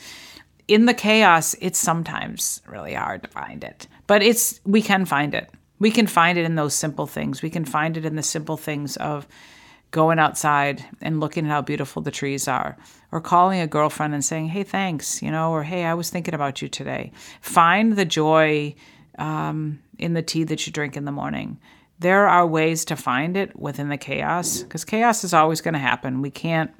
in 0.68 0.84
the 0.84 0.94
chaos, 0.94 1.56
it's 1.62 1.78
sometimes 1.78 2.60
really 2.66 2.92
hard 2.92 3.22
to 3.22 3.30
find 3.30 3.64
it, 3.64 3.88
but 4.06 4.22
it's, 4.22 4.60
we 4.66 4.82
can 4.82 5.06
find 5.06 5.34
it. 5.34 5.50
We 5.80 5.90
can 5.90 6.06
find 6.06 6.38
it 6.38 6.44
in 6.44 6.54
those 6.54 6.74
simple 6.74 7.06
things. 7.08 7.42
We 7.42 7.50
can 7.50 7.64
find 7.64 7.96
it 7.96 8.04
in 8.04 8.14
the 8.14 8.22
simple 8.22 8.56
things 8.56 8.96
of 8.98 9.26
going 9.90 10.20
outside 10.20 10.84
and 11.00 11.18
looking 11.18 11.46
at 11.46 11.50
how 11.50 11.62
beautiful 11.62 12.00
the 12.02 12.12
trees 12.12 12.46
are, 12.46 12.76
or 13.10 13.20
calling 13.20 13.60
a 13.60 13.66
girlfriend 13.66 14.14
and 14.14 14.24
saying, 14.24 14.48
hey, 14.48 14.62
thanks, 14.62 15.20
you 15.20 15.30
know, 15.32 15.50
or 15.50 15.64
hey, 15.64 15.84
I 15.84 15.94
was 15.94 16.10
thinking 16.10 16.34
about 16.34 16.62
you 16.62 16.68
today. 16.68 17.10
Find 17.40 17.96
the 17.96 18.04
joy 18.04 18.76
um, 19.18 19.80
in 19.98 20.14
the 20.14 20.22
tea 20.22 20.44
that 20.44 20.64
you 20.66 20.72
drink 20.72 20.96
in 20.96 21.06
the 21.06 21.12
morning. 21.12 21.58
There 21.98 22.28
are 22.28 22.46
ways 22.46 22.84
to 22.86 22.96
find 22.96 23.36
it 23.36 23.58
within 23.58 23.88
the 23.88 23.96
chaos 23.96 24.62
because 24.62 24.84
chaos 24.84 25.24
is 25.24 25.34
always 25.34 25.60
going 25.60 25.74
to 25.74 25.80
happen. 25.80 26.22
We 26.22 26.30
can't 26.30 26.70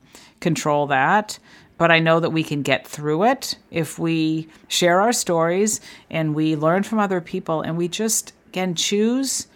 control 0.41 0.87
that. 0.87 1.39
But 1.77 1.91
I 1.91 1.99
know 1.99 2.21
that 2.21 2.31
we 2.31 2.45
can 2.45 2.61
get 2.61 2.87
through 2.87 3.25
it 3.25 3.57
if 3.71 3.99
we 3.99 4.49
share 4.69 5.01
our 5.01 5.13
stories 5.13 5.81
and 6.11 6.35
we 6.35 6.55
learn 6.55 6.83
from 6.83 6.99
other 6.99 7.23
people 7.23 7.63
and 7.63 7.79
we 7.79 7.89
just, 7.89 8.35
again, 8.51 8.75
choose 8.75 9.47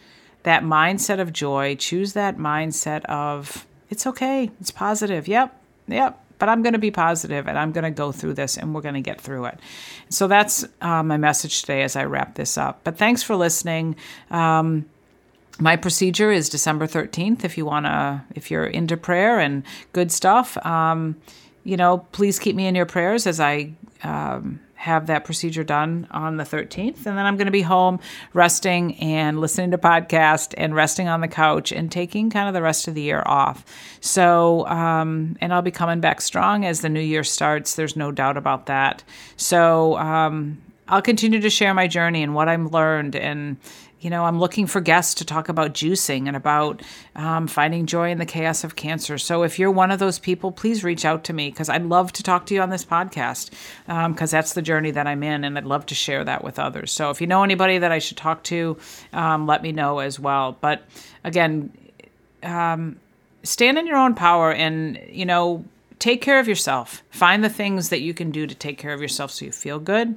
that 0.45 0.63
mindset 0.63 1.21
of 1.21 1.33
joy, 1.33 1.75
choose 1.75 2.13
that 2.13 2.37
mindset 2.39 3.05
of 3.07 3.67
it's 3.91 4.07
okay, 4.07 4.51
it's 4.61 4.71
positive. 4.71 5.27
Yep, 5.29 5.61
yep. 5.89 6.21
But 6.39 6.49
I'm 6.49 6.63
going 6.63 6.73
to 6.73 6.79
be 6.79 6.91
positive 6.91 7.47
and 7.47 7.59
I'm 7.59 7.73
going 7.73 7.85
to 7.85 7.91
go 7.91 8.13
through 8.13 8.35
this 8.35 8.57
and 8.57 8.75
we're 8.75 8.81
going 8.81 8.95
to 8.95 9.01
get 9.01 9.21
through 9.21 9.47
it. 9.47 9.59
So 10.11 10.27
that's 10.27 10.65
uh, 10.81 11.03
my 11.03 11.17
message 11.17 11.61
today 11.61 11.83
as 11.83 11.97
I 11.97 12.05
wrap 12.05 12.35
this 12.35 12.59
up. 12.59 12.81
But 12.85 12.99
thanks 12.99 13.23
for 13.23 13.37
listening. 13.37 13.97
Um, 14.31 14.87
my 15.59 15.77
procedure 15.77 16.33
is 16.33 16.49
December 16.49 16.87
13th. 16.87 17.45
If 17.45 17.57
you 17.57 17.65
want 17.65 17.87
to, 17.87 18.25
if 18.35 18.51
you're 18.51 18.67
into 18.67 18.97
prayer 18.97 19.39
and 19.39 19.63
good 19.93 20.11
stuff, 20.11 20.57
um, 20.67 21.17
you 21.63 21.77
know, 21.77 21.99
please 22.13 22.39
keep 22.39 22.57
me 22.57 22.67
in 22.67 22.75
your 22.75 22.87
prayers 22.87 23.27
as 23.27 23.39
I 23.41 23.73
um, 24.03 24.61
have 24.85 25.07
that 25.07 25.25
procedure 25.25 25.65
done 25.65 26.07
on 26.11 26.37
the 26.37 26.45
13th 26.45 27.07
and 27.07 27.19
then 27.19 27.27
i'm 27.27 27.37
going 27.37 27.47
to 27.47 27.53
be 27.53 27.63
home 27.63 27.99
resting 28.33 28.95
and 28.97 29.41
listening 29.41 29.71
to 29.71 29.79
podcast 29.79 30.55
and 30.57 30.75
resting 30.75 31.09
on 31.09 31.21
the 31.21 31.29
couch 31.29 31.73
and 31.73 31.91
taking 31.91 32.31
kind 32.31 32.49
of 32.49 32.55
the 32.55 32.63
rest 32.63 32.89
of 32.89 32.95
the 32.95 33.03
year 33.03 33.23
off. 33.27 33.65
So 34.01 34.67
um, 34.67 35.37
and 35.41 35.53
i'll 35.53 35.63
be 35.63 35.71
coming 35.71 36.01
back 36.01 36.21
strong 36.21 36.65
as 36.65 36.81
the 36.81 36.89
new 36.89 37.01
year 37.01 37.25
starts. 37.25 37.75
There's 37.75 37.97
no 37.97 38.13
doubt 38.13 38.37
about 38.37 38.67
that. 38.67 39.03
So 39.37 39.97
um, 39.97 40.61
I'll 40.89 41.03
continue 41.03 41.41
to 41.41 41.51
share 41.51 41.75
my 41.75 41.87
journey 41.87 42.23
and 42.23 42.35
what 42.35 42.49
I've 42.49 42.73
learned 42.73 43.17
and 43.17 43.57
you 44.05 44.11
know, 44.11 44.27
I'm 44.27 44.39
looking 44.39 44.67
for 44.67 44.83
guests 44.83 45.15
to 45.15 45.25
talk 45.25 45.49
about 45.49 45.73
juicing 45.73 46.27
and 46.27 46.37
about 46.37 46.83
um, 47.17 47.47
finding 47.47 47.87
joy 47.87 48.11
in 48.11 48.19
the 48.19 48.27
chaos 48.27 48.63
of 48.63 48.77
cancer. 48.77 49.17
So 49.17 49.45
if 49.45 49.59
you're 49.59 49.71
one 49.71 49.91
of 49.91 49.99
those 49.99 50.19
people, 50.19 50.53
please 50.53 50.85
reach 50.85 51.07
out 51.07 51.25
to 51.25 51.33
me 51.33 51.49
because 51.49 51.71
I'd 51.71 51.85
love 51.87 52.13
to 52.13 52.23
talk 52.23 52.45
to 52.47 52.55
you 52.55 52.61
on 52.61 52.69
this 52.69 52.85
podcast 52.85 53.51
because 53.87 54.35
um, 54.35 54.37
that's 54.37 54.53
the 54.53 54.61
journey 54.61 54.91
that 54.91 55.07
I'm 55.07 55.23
in 55.23 55.43
and 55.43 55.57
I'd 55.57 55.65
love 55.65 55.87
to 55.87 55.95
share 55.95 56.23
that 56.23 56.45
with 56.45 56.59
others. 56.59 56.93
So 56.93 57.09
if 57.09 57.23
you 57.23 57.27
know 57.27 57.45
anybody 57.45 57.79
that 57.79 57.93
I 57.93 57.99
should 57.99 58.19
talk 58.19 58.43
to, 58.45 58.77
um, 59.15 59.47
let 59.47 59.63
me 59.63 59.73
know 59.73 60.01
as 60.01 60.21
well. 60.21 60.55
But 60.61 60.83
again, 61.25 61.73
um, 62.43 63.01
stand 63.43 63.79
in 63.79 63.87
your 63.87 63.97
own 63.97 64.15
power 64.15 64.53
and, 64.53 65.01
you 65.09 65.25
know, 65.25 65.65
take 66.05 66.21
care 66.21 66.39
of 66.39 66.47
yourself. 66.47 67.03
Find 67.09 67.43
the 67.43 67.49
things 67.49 67.89
that 67.89 68.03
you 68.03 68.13
can 68.13 68.31
do 68.31 68.47
to 68.47 68.55
take 68.55 68.77
care 68.77 68.93
of 68.93 69.01
yourself 69.01 69.31
so 69.31 69.47
you 69.47 69.53
feel 69.53 69.79
good. 69.79 70.15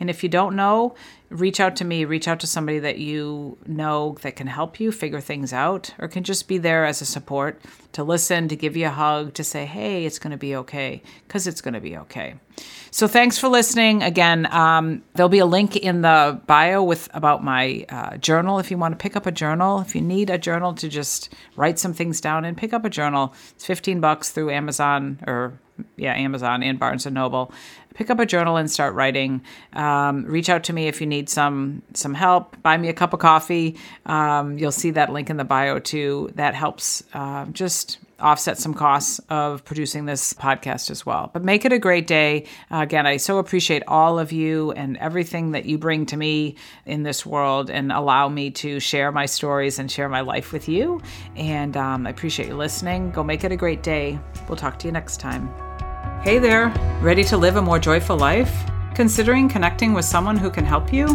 And 0.00 0.10
if 0.10 0.24
you 0.24 0.28
don't 0.28 0.56
know, 0.56 0.96
reach 1.30 1.60
out 1.60 1.76
to 1.76 1.84
me, 1.84 2.04
reach 2.04 2.26
out 2.26 2.40
to 2.40 2.46
somebody 2.48 2.80
that 2.80 2.98
you 2.98 3.56
know 3.64 4.16
that 4.22 4.34
can 4.34 4.48
help 4.48 4.80
you 4.80 4.90
figure 4.90 5.20
things 5.20 5.52
out 5.52 5.94
or 6.00 6.08
can 6.08 6.24
just 6.24 6.48
be 6.48 6.58
there 6.58 6.84
as 6.84 7.00
a 7.00 7.04
support 7.04 7.60
to 7.92 8.02
listen, 8.02 8.48
to 8.48 8.56
give 8.56 8.76
you 8.76 8.86
a 8.86 8.90
hug, 8.90 9.32
to 9.34 9.44
say, 9.44 9.64
hey, 9.64 10.04
it's 10.04 10.18
going 10.18 10.32
to 10.32 10.36
be 10.36 10.56
okay, 10.56 11.02
because 11.28 11.46
it's 11.46 11.60
going 11.60 11.74
to 11.74 11.80
be 11.80 11.96
okay. 11.96 12.34
So 12.98 13.06
thanks 13.06 13.38
for 13.38 13.46
listening. 13.46 14.02
Again, 14.02 14.52
um, 14.52 15.04
there'll 15.14 15.28
be 15.28 15.38
a 15.38 15.46
link 15.46 15.76
in 15.76 16.02
the 16.02 16.40
bio 16.48 16.82
with 16.82 17.08
about 17.14 17.44
my 17.44 17.86
uh, 17.88 18.16
journal 18.16 18.58
if 18.58 18.72
you 18.72 18.76
want 18.76 18.90
to 18.90 19.00
pick 19.00 19.14
up 19.14 19.24
a 19.24 19.30
journal. 19.30 19.78
If 19.78 19.94
you 19.94 20.00
need 20.02 20.30
a 20.30 20.36
journal 20.36 20.74
to 20.74 20.88
just 20.88 21.32
write 21.54 21.78
some 21.78 21.94
things 21.94 22.20
down 22.20 22.44
and 22.44 22.56
pick 22.56 22.72
up 22.72 22.84
a 22.84 22.90
journal, 22.90 23.34
it's 23.50 23.64
15 23.64 24.00
bucks 24.00 24.30
through 24.30 24.50
Amazon 24.50 25.20
or 25.28 25.60
yeah, 25.94 26.12
Amazon 26.12 26.64
and 26.64 26.76
Barnes 26.76 27.06
and 27.06 27.14
Noble. 27.14 27.52
Pick 27.94 28.10
up 28.10 28.18
a 28.18 28.26
journal 28.26 28.56
and 28.56 28.68
start 28.68 28.96
writing. 28.96 29.42
Um, 29.74 30.24
reach 30.24 30.48
out 30.48 30.64
to 30.64 30.72
me 30.72 30.88
if 30.88 31.00
you 31.00 31.06
need 31.06 31.28
some 31.28 31.82
some 31.94 32.14
help. 32.14 32.60
Buy 32.64 32.76
me 32.78 32.88
a 32.88 32.92
cup 32.92 33.12
of 33.12 33.20
coffee. 33.20 33.76
Um, 34.06 34.58
you'll 34.58 34.72
see 34.72 34.90
that 34.90 35.12
link 35.12 35.30
in 35.30 35.36
the 35.36 35.44
bio 35.44 35.78
too. 35.78 36.32
That 36.34 36.56
helps 36.56 37.04
uh, 37.14 37.46
just 37.52 37.98
offset 38.20 38.58
some 38.58 38.74
costs 38.74 39.20
of 39.28 39.64
producing 39.64 40.06
this 40.06 40.32
podcast 40.32 40.90
as 40.90 41.06
well. 41.06 41.30
But 41.32 41.44
make 41.44 41.64
it 41.64 41.72
a 41.72 41.78
great 41.78 42.06
day. 42.06 42.46
Uh, 42.70 42.78
again, 42.78 43.06
I 43.06 43.16
so 43.16 43.38
appreciate 43.38 43.82
all 43.86 44.18
of 44.18 44.32
you 44.32 44.72
and 44.72 44.96
everything 44.96 45.52
that 45.52 45.64
you 45.64 45.78
bring 45.78 46.06
to 46.06 46.16
me 46.16 46.56
in 46.84 47.02
this 47.02 47.24
world 47.24 47.70
and 47.70 47.92
allow 47.92 48.28
me 48.28 48.50
to 48.50 48.80
share 48.80 49.12
my 49.12 49.26
stories 49.26 49.78
and 49.78 49.90
share 49.90 50.08
my 50.08 50.20
life 50.20 50.52
with 50.52 50.68
you. 50.68 51.00
And 51.36 51.76
um, 51.76 52.06
I 52.06 52.10
appreciate 52.10 52.48
you 52.48 52.56
listening. 52.56 53.10
Go 53.10 53.22
make 53.22 53.44
it 53.44 53.52
a 53.52 53.56
great 53.56 53.82
day. 53.82 54.18
We'll 54.48 54.56
talk 54.56 54.78
to 54.80 54.88
you 54.88 54.92
next 54.92 55.20
time. 55.20 55.48
Hey 56.22 56.38
there, 56.38 56.68
ready 57.00 57.22
to 57.24 57.36
live 57.36 57.56
a 57.56 57.62
more 57.62 57.78
joyful 57.78 58.16
life? 58.16 58.52
Considering 58.94 59.48
connecting 59.48 59.92
with 59.92 60.04
someone 60.04 60.36
who 60.36 60.50
can 60.50 60.64
help 60.64 60.92
you? 60.92 61.06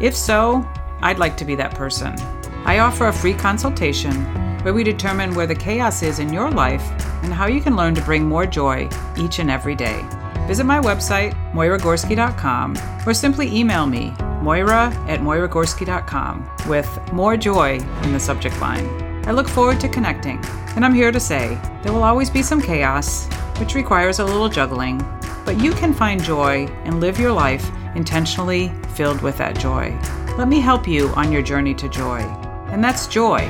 If 0.00 0.16
so, 0.16 0.68
I'd 1.00 1.18
like 1.18 1.36
to 1.36 1.44
be 1.44 1.54
that 1.54 1.74
person. 1.74 2.16
I 2.64 2.78
offer 2.78 3.08
a 3.08 3.12
free 3.12 3.34
consultation 3.34 4.14
where 4.62 4.72
we 4.72 4.84
determine 4.84 5.34
where 5.34 5.46
the 5.46 5.54
chaos 5.54 6.02
is 6.02 6.20
in 6.20 6.32
your 6.32 6.50
life 6.50 6.82
and 7.22 7.32
how 7.32 7.46
you 7.46 7.60
can 7.60 7.76
learn 7.76 7.94
to 7.94 8.02
bring 8.02 8.24
more 8.24 8.46
joy 8.46 8.88
each 9.16 9.40
and 9.40 9.50
every 9.50 9.74
day. 9.74 10.06
Visit 10.46 10.64
my 10.64 10.80
website, 10.80 11.34
moyragorski.com, 11.52 12.76
or 13.06 13.14
simply 13.14 13.54
email 13.56 13.86
me, 13.86 14.10
moyra 14.42 14.92
at 15.08 15.20
moyragorski.com, 15.20 16.48
with 16.68 17.12
more 17.12 17.36
joy 17.36 17.78
in 18.02 18.12
the 18.12 18.20
subject 18.20 18.60
line. 18.60 18.86
I 19.26 19.32
look 19.32 19.48
forward 19.48 19.80
to 19.80 19.88
connecting, 19.88 20.44
and 20.74 20.84
I'm 20.84 20.94
here 20.94 21.12
to 21.12 21.20
say 21.20 21.58
there 21.82 21.92
will 21.92 22.02
always 22.02 22.30
be 22.30 22.42
some 22.42 22.60
chaos, 22.60 23.26
which 23.58 23.74
requires 23.74 24.18
a 24.18 24.24
little 24.24 24.48
juggling, 24.48 24.98
but 25.44 25.60
you 25.60 25.72
can 25.72 25.94
find 25.94 26.22
joy 26.22 26.66
and 26.84 27.00
live 27.00 27.18
your 27.18 27.32
life 27.32 27.70
intentionally 27.94 28.72
filled 28.94 29.20
with 29.20 29.36
that 29.38 29.58
joy. 29.58 29.96
Let 30.38 30.48
me 30.48 30.60
help 30.60 30.88
you 30.88 31.08
on 31.10 31.30
your 31.30 31.42
journey 31.42 31.74
to 31.74 31.88
joy. 31.88 32.41
And 32.72 32.82
that's 32.82 33.06
joy, 33.06 33.48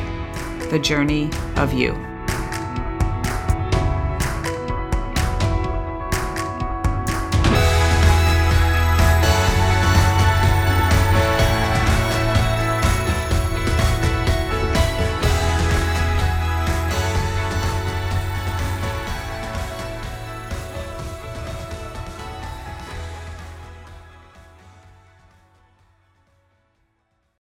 the 0.70 0.78
journey 0.78 1.30
of 1.56 1.72
you. 1.72 2.11